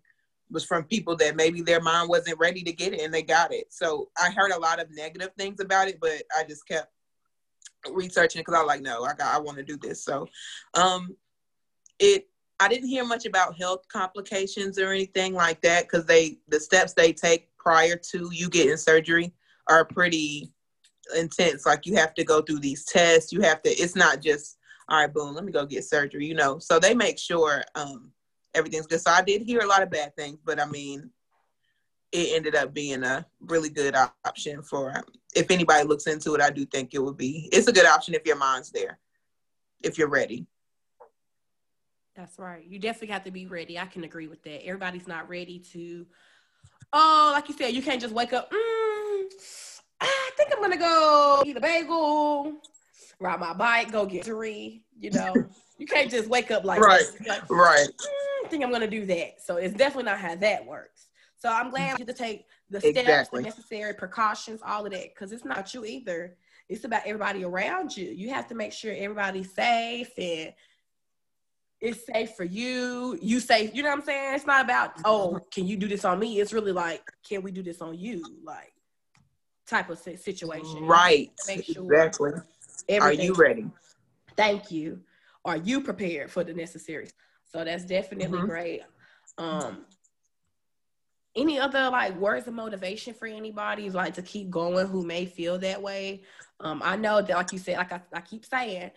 was 0.50 0.64
from 0.64 0.84
people 0.84 1.16
that 1.18 1.36
maybe 1.36 1.62
their 1.62 1.82
mind 1.82 2.10
wasn't 2.10 2.40
ready 2.40 2.64
to 2.64 2.72
get 2.72 2.94
it 2.94 3.02
and 3.02 3.14
they 3.14 3.22
got 3.22 3.54
it. 3.54 3.68
So 3.70 4.10
I 4.18 4.32
heard 4.32 4.52
a 4.52 4.60
lot 4.60 4.80
of 4.80 4.90
negative 4.92 5.32
things 5.38 5.60
about 5.60 5.88
it, 5.88 6.00
but 6.00 6.24
I 6.38 6.44
just 6.44 6.68
kept 6.68 6.92
researching 7.92 8.42
because 8.42 8.56
I 8.56 8.60
was 8.60 8.68
like, 8.68 8.82
no, 8.82 9.04
I 9.04 9.14
got 9.14 9.34
I 9.34 9.40
want 9.40 9.58
to 9.58 9.64
do 9.64 9.78
this. 9.78 10.04
So 10.04 10.28
um 10.74 11.16
it 12.00 12.28
I 12.60 12.68
didn't 12.68 12.90
hear 12.90 13.06
much 13.06 13.26
about 13.26 13.58
health 13.58 13.88
complications 13.92 14.80
or 14.80 14.92
anything 14.92 15.34
like 15.34 15.62
that 15.62 15.84
because 15.84 16.06
they 16.06 16.40
the 16.48 16.60
steps 16.60 16.94
they 16.94 17.14
take 17.14 17.56
prior 17.58 17.96
to 18.12 18.30
you 18.32 18.50
getting 18.50 18.78
surgery 18.78 19.34
are 19.68 19.86
pretty 19.86 20.52
intense. 21.16 21.66
Like 21.66 21.86
you 21.86 21.96
have 21.96 22.14
to 22.16 22.24
go 22.24 22.42
through 22.42 22.60
these 22.60 22.86
tests. 22.86 23.32
You 23.32 23.42
have 23.42 23.62
to. 23.64 23.70
It's 23.70 23.96
not 23.96 24.22
just 24.22 24.58
all 24.90 25.02
right, 25.02 25.14
boom, 25.14 25.36
let 25.36 25.44
me 25.44 25.52
go 25.52 25.66
get 25.66 25.84
surgery. 25.84 26.26
You 26.26 26.36
know, 26.36 26.60
so 26.60 26.80
they 26.80 26.94
make 26.94 27.20
sure 27.20 27.64
um, 27.76 28.12
everything's 28.54 28.88
good. 28.88 29.02
So 29.02 29.12
I 29.12 29.22
did 29.22 29.42
hear 29.42 29.62
a 29.62 29.68
lot 29.68 29.84
of 29.84 29.90
bad 29.90 30.16
things, 30.16 30.40
but 30.44 30.60
I 30.60 30.66
mean, 30.66 31.12
it 32.12 32.36
ended 32.36 32.56
up 32.56 32.74
being 32.74 33.04
a 33.04 33.26
really 33.42 33.70
good 33.70 33.96
option 34.26 34.62
for 34.64 34.98
um, 34.98 35.04
if 35.36 35.52
anybody 35.52 35.88
looks 35.88 36.08
into 36.08 36.34
it. 36.36 36.42
I 36.42 36.50
do 36.50 36.66
think 36.66 36.94
it 36.94 37.00
would 37.00 37.18
be. 37.18 37.50
It's 37.52 37.68
a 37.68 37.74
good 37.74 37.86
option 37.86 38.14
if 38.14 38.26
your 38.26 38.38
mind's 38.38 38.72
there, 38.72 39.00
if 39.84 39.98
you're 39.98 40.10
ready. 40.10 40.48
That's 42.16 42.40
right. 42.40 42.66
You 42.66 42.80
definitely 42.80 43.14
have 43.14 43.26
to 43.26 43.32
be 43.32 43.46
ready. 43.46 43.78
I 43.78 43.86
can 43.86 44.04
agree 44.04 44.28
with 44.28 44.42
that. 44.44 44.66
Everybody's 44.66 45.08
not 45.08 45.30
ready 45.30 45.60
to. 45.74 46.06
Oh, 46.94 47.32
like 47.34 47.48
you 47.50 47.56
said, 47.56 47.74
you 47.74 47.82
can't 47.82 48.02
just 48.02 48.14
wake 48.14 48.34
up. 48.34 48.52
Mm, 48.52 49.24
I 50.02 50.32
think 50.36 50.52
I'm 50.54 50.62
gonna 50.62 50.78
go 50.78 51.44
eat 51.46 51.58
a 51.58 51.60
bagel, 51.60 52.54
ride 53.20 53.40
my 53.40 53.54
bike, 53.54 53.92
go 53.92 54.06
get 54.06 54.26
three. 54.26 54.82
You 54.98 55.12
know, 55.12 55.46
you 55.78 55.86
can't 55.86 56.10
just 56.10 56.28
wake 56.28 56.52
up 56.52 56.64
like 56.64 56.80
right, 56.80 57.04
like, 57.28 57.50
right. 57.50 57.88
Mm, 57.88 58.46
I 58.46 58.48
think 58.50 58.64
I'm 58.64 58.72
gonna 58.72 58.88
do 58.88 59.06
that. 59.06 59.42
So 59.42 59.58
it's 59.58 59.74
definitely 59.74 60.12
not 60.12 60.20
how 60.20 60.36
that 60.36 60.66
works. 60.66 61.08
So 61.38 61.50
I'm 61.50 61.70
glad 61.70 62.00
you 62.00 62.06
to 62.06 62.14
take 62.14 62.46
the 62.70 62.80
steps, 62.80 62.98
exactly. 62.98 63.44
the 63.44 63.50
necessary 63.50 63.94
precautions, 63.94 64.62
all 64.66 64.86
of 64.86 64.92
that, 64.92 65.14
because 65.14 65.32
it's 65.32 65.46
not 65.46 65.74
you 65.74 65.86
either. 65.86 66.36
It's 66.68 66.84
about 66.84 67.04
everybody 67.06 67.46
around 67.46 67.96
you. 67.96 68.10
You 68.10 68.30
have 68.32 68.48
to 68.48 68.56
make 68.56 68.74
sure 68.74 68.94
everybody's 68.94 69.54
safe 69.54 70.12
and 70.18 70.54
it's 71.80 72.06
safe 72.06 72.32
for 72.32 72.44
you. 72.44 73.18
You 73.22 73.40
safe. 73.40 73.74
You 73.76 73.84
know 73.84 73.90
what 73.90 74.00
I'm 74.00 74.06
saying? 74.06 74.36
It's 74.36 74.48
not 74.48 74.66
about 74.66 74.94
oh, 75.06 75.40
can 75.52 75.68
you 75.68 75.78
do 75.78 75.88
this 75.88 76.04
on 76.04 76.20
me? 76.20 76.40
It's 76.40 76.54
really 76.54 76.72
like, 76.72 77.04
can 77.28 77.44
we 77.44 77.52
do 77.52 77.62
this 77.62 77.82
on 77.82 77.98
you? 77.98 78.24
Like 78.44 78.74
type 79.68 79.90
of 79.90 80.00
situation. 80.00 80.86
Right. 80.86 81.32
Sure 81.46 81.56
exactly. 81.56 82.32
Are 83.00 83.14
you 83.14 83.34
ready? 83.34 83.68
Thank 84.36 84.72
you. 84.72 85.02
Are 85.48 85.58
you 85.58 85.80
prepared 85.80 86.30
for 86.30 86.44
the 86.44 86.54
necessary? 86.54 87.10
So 87.46 87.64
that's 87.64 87.86
definitely 87.86 88.38
mm-hmm. 88.38 88.48
great. 88.48 88.82
Um, 89.38 89.86
any 91.38 91.58
other 91.58 91.90
like 91.90 92.18
words 92.18 92.48
of 92.48 92.54
motivation 92.54 93.14
for 93.14 93.28
anybody 93.28 93.90
like 93.90 94.16
to 94.16 94.22
keep 94.22 94.50
going 94.50 94.88
who 94.88 95.06
may 95.06 95.26
feel 95.26 95.58
that 95.60 95.82
way? 95.82 96.24
Um, 96.60 96.82
I 96.84 96.98
know 96.98 97.22
that 97.22 97.36
like 97.36 97.54
you 97.54 97.60
said, 97.60 97.78
like 97.78 97.94
I, 97.94 98.02
I 98.14 98.22
keep 98.22 98.44
saying, 98.46 98.92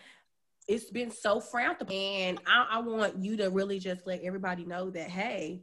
it's 0.66 0.90
been 0.90 1.12
so 1.12 1.40
frowned 1.40 1.76
upon. 1.80 1.94
And 1.94 2.38
I, 2.46 2.66
I 2.72 2.80
want 2.80 3.22
you 3.22 3.36
to 3.36 3.48
really 3.50 3.78
just 3.78 4.04
let 4.06 4.22
everybody 4.22 4.64
know 4.64 4.90
that, 4.90 5.08
hey, 5.08 5.62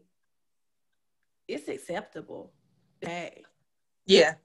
it's 1.50 1.68
acceptable. 1.68 2.54
Hey. 3.02 3.44
Yeah. 4.06 4.36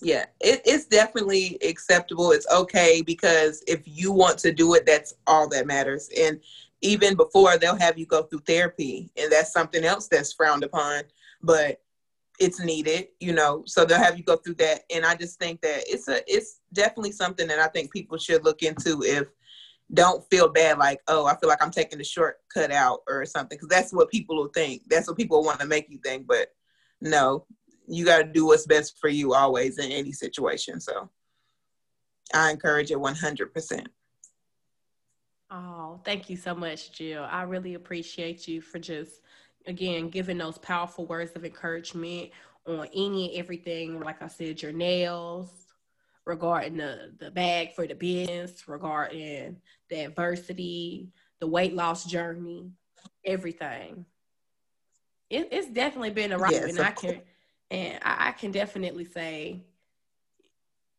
Yeah, 0.00 0.26
it, 0.40 0.62
it's 0.64 0.86
definitely 0.86 1.58
acceptable. 1.62 2.30
It's 2.30 2.46
okay 2.52 3.02
because 3.02 3.62
if 3.66 3.82
you 3.84 4.12
want 4.12 4.38
to 4.40 4.52
do 4.52 4.74
it, 4.74 4.86
that's 4.86 5.14
all 5.26 5.48
that 5.48 5.66
matters. 5.66 6.08
And 6.18 6.40
even 6.82 7.16
before, 7.16 7.58
they'll 7.58 7.76
have 7.76 7.98
you 7.98 8.06
go 8.06 8.22
through 8.22 8.42
therapy, 8.46 9.10
and 9.20 9.32
that's 9.32 9.52
something 9.52 9.84
else 9.84 10.06
that's 10.06 10.32
frowned 10.32 10.62
upon, 10.62 11.02
but 11.42 11.82
it's 12.38 12.60
needed, 12.60 13.08
you 13.18 13.32
know. 13.32 13.64
So 13.66 13.84
they'll 13.84 13.98
have 13.98 14.16
you 14.16 14.22
go 14.22 14.36
through 14.36 14.54
that, 14.54 14.82
and 14.94 15.04
I 15.04 15.16
just 15.16 15.40
think 15.40 15.60
that 15.62 15.82
it's 15.88 16.06
a 16.06 16.22
it's 16.32 16.60
definitely 16.72 17.12
something 17.12 17.48
that 17.48 17.58
I 17.58 17.66
think 17.66 17.92
people 17.92 18.18
should 18.18 18.44
look 18.44 18.62
into 18.62 19.02
if 19.02 19.26
don't 19.94 20.24
feel 20.30 20.48
bad 20.48 20.78
like 20.78 21.00
oh 21.08 21.24
i 21.26 21.34
feel 21.36 21.48
like 21.48 21.62
i'm 21.62 21.70
taking 21.70 21.98
the 21.98 22.04
shortcut 22.04 22.70
out 22.70 23.00
or 23.08 23.24
something 23.24 23.56
because 23.56 23.68
that's 23.68 23.92
what 23.92 24.10
people 24.10 24.36
will 24.36 24.48
think 24.48 24.82
that's 24.88 25.08
what 25.08 25.16
people 25.16 25.42
want 25.42 25.58
to 25.58 25.66
make 25.66 25.88
you 25.88 25.98
think 26.04 26.26
but 26.26 26.48
no 27.00 27.44
you 27.88 28.04
got 28.04 28.18
to 28.18 28.24
do 28.24 28.46
what's 28.46 28.66
best 28.66 28.98
for 29.00 29.08
you 29.08 29.34
always 29.34 29.78
in 29.78 29.90
any 29.90 30.12
situation. 30.12 30.80
So 30.80 31.10
i 32.34 32.50
encourage 32.50 32.90
it 32.90 32.98
100% 32.98 33.86
oh 35.50 35.98
thank 36.04 36.28
you 36.28 36.36
so 36.36 36.54
much 36.54 36.92
jill. 36.92 37.26
I 37.30 37.42
really 37.42 37.74
appreciate 37.74 38.46
you 38.46 38.60
for 38.60 38.78
just 38.78 39.22
again 39.66 40.08
giving 40.08 40.38
those 40.38 40.58
powerful 40.58 41.06
words 41.06 41.32
of 41.36 41.44
encouragement 41.44 42.30
on 42.66 42.86
any 42.94 43.30
and 43.30 43.38
everything. 43.38 44.00
Like 44.00 44.22
i 44.22 44.28
said 44.28 44.60
your 44.60 44.72
nails 44.72 45.50
regarding 46.26 46.76
the, 46.76 47.14
the 47.18 47.30
bag 47.30 47.72
for 47.74 47.86
the 47.86 47.94
business, 47.94 48.68
regarding 48.68 49.56
the 49.88 50.04
adversity, 50.04 51.08
the 51.40 51.46
weight 51.46 51.74
loss 51.74 52.04
journey, 52.04 52.70
everything. 53.24 54.04
It, 55.30 55.48
it's 55.50 55.68
definitely 55.68 56.10
been 56.10 56.32
a 56.32 56.38
ride, 56.38 56.52
yes, 56.52 56.68
and 56.68 56.80
I 56.80 56.90
can 56.90 57.22
and 57.70 57.98
I, 58.02 58.28
I, 58.28 58.32
can 58.32 58.50
definitely 58.50 59.04
say 59.04 59.64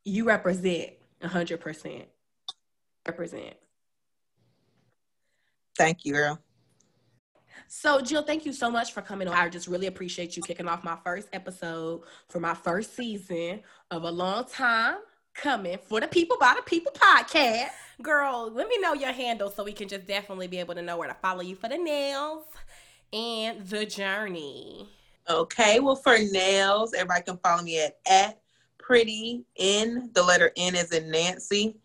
you 0.05 0.25
represent 0.25 0.91
hundred 1.23 1.59
percent. 1.61 2.05
Represent. 3.07 3.55
Thank 5.75 6.05
you, 6.05 6.13
girl. 6.13 6.39
So, 7.67 8.01
Jill, 8.01 8.23
thank 8.23 8.45
you 8.45 8.53
so 8.53 8.69
much 8.71 8.93
for 8.93 9.01
coming 9.01 9.27
on. 9.27 9.35
I 9.35 9.47
just 9.47 9.67
really 9.67 9.87
appreciate 9.87 10.35
you 10.35 10.43
kicking 10.43 10.67
off 10.67 10.83
my 10.83 10.97
first 11.03 11.27
episode 11.33 12.01
for 12.27 12.39
my 12.39 12.53
first 12.53 12.95
season 12.95 13.61
of 13.91 14.03
a 14.03 14.11
long 14.11 14.45
time 14.45 14.95
coming 15.35 15.77
for 15.77 15.99
the 15.99 16.07
People 16.07 16.37
by 16.39 16.55
the 16.55 16.63
People 16.63 16.91
podcast. 16.93 17.69
Girl, 18.01 18.51
let 18.51 18.67
me 18.67 18.77
know 18.79 18.93
your 18.93 19.11
handle 19.11 19.49
so 19.51 19.63
we 19.63 19.71
can 19.71 19.87
just 19.87 20.07
definitely 20.07 20.47
be 20.47 20.57
able 20.57 20.73
to 20.75 20.81
know 20.81 20.97
where 20.97 21.07
to 21.07 21.13
follow 21.15 21.41
you 21.41 21.55
for 21.55 21.69
the 21.69 21.77
nails 21.77 22.45
and 23.13 23.65
the 23.67 23.85
journey. 23.85 24.89
Okay, 25.29 25.79
well, 25.79 25.95
for 25.95 26.17
nails, 26.17 26.93
everybody 26.93 27.21
can 27.21 27.37
follow 27.37 27.61
me 27.61 27.83
at, 27.83 27.97
at 28.09 28.41
pretty 28.79 29.45
in 29.57 30.09
the 30.13 30.23
letter 30.23 30.51
N 30.57 30.75
is 30.75 30.91
in 30.91 31.11
Nancy 31.11 31.77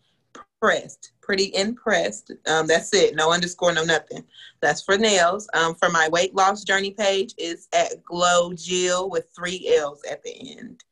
pressed. 0.61 1.12
Pretty 1.20 1.54
impressed. 1.54 2.33
Um, 2.46 2.66
that's 2.66 2.94
it. 2.94 3.14
No 3.14 3.33
underscore, 3.33 3.74
no 3.74 3.85
nothing. 3.85 4.24
That's 4.62 4.83
for 4.83 4.96
nails. 4.96 5.46
Um, 5.52 5.74
for 5.74 5.90
my 5.90 6.09
weight 6.09 6.35
loss 6.35 6.64
journey 6.64 6.92
page 6.92 7.35
is 7.37 7.68
at 7.74 8.02
Glow 8.02 8.54
Jill 8.54 9.11
with 9.11 9.28
three 9.37 9.74
L's 9.76 10.00
at 10.11 10.22
the 10.22 10.57
end. 10.59 10.83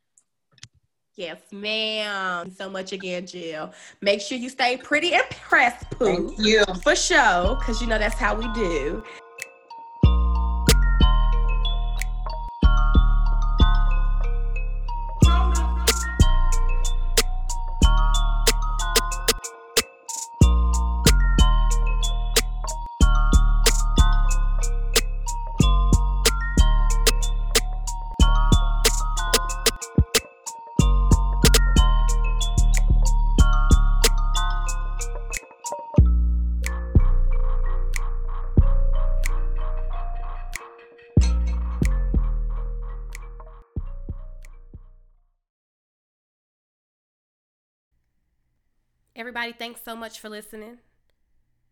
Yes, 1.15 1.38
ma'am. 1.53 2.51
So 2.51 2.69
much 2.69 2.93
again, 2.93 3.27
Jill. 3.27 3.73
Make 4.01 4.21
sure 4.21 4.37
you 4.37 4.49
stay 4.49 4.77
pretty 4.77 5.15
impressed, 5.15 5.91
Pooh. 5.91 6.05
Thank 6.05 6.38
you. 6.38 6.65
For 6.83 6.97
sure, 6.97 7.57
because 7.57 7.81
you 7.81 7.87
know 7.87 7.99
that's 7.99 8.19
how 8.19 8.35
we 8.35 8.49
do. 8.53 9.03
Everybody, 49.43 49.59
thanks 49.59 49.81
so 49.85 49.97
much 49.97 50.21
for 50.21 50.29
listening. 50.29 50.79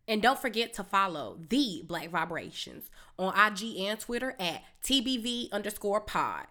And 0.05 0.21
don't 0.21 0.37
forget 0.37 0.73
to 0.73 0.83
follow 0.83 1.39
the 1.47 1.85
Black 1.87 2.09
Vibrations 2.09 2.91
on 3.17 3.33
IG 3.33 3.77
and 3.77 3.97
Twitter 3.97 4.35
at 4.41 4.63
TBV 4.83 5.49
underscore 5.53 6.01
pod. 6.01 6.47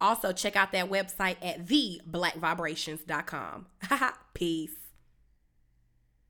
Also, 0.00 0.32
check 0.32 0.54
out 0.54 0.70
that 0.70 0.88
website 0.88 1.38
at 1.42 1.66
theblackvibrations.com. 1.66 3.66
Peace. 4.34 4.79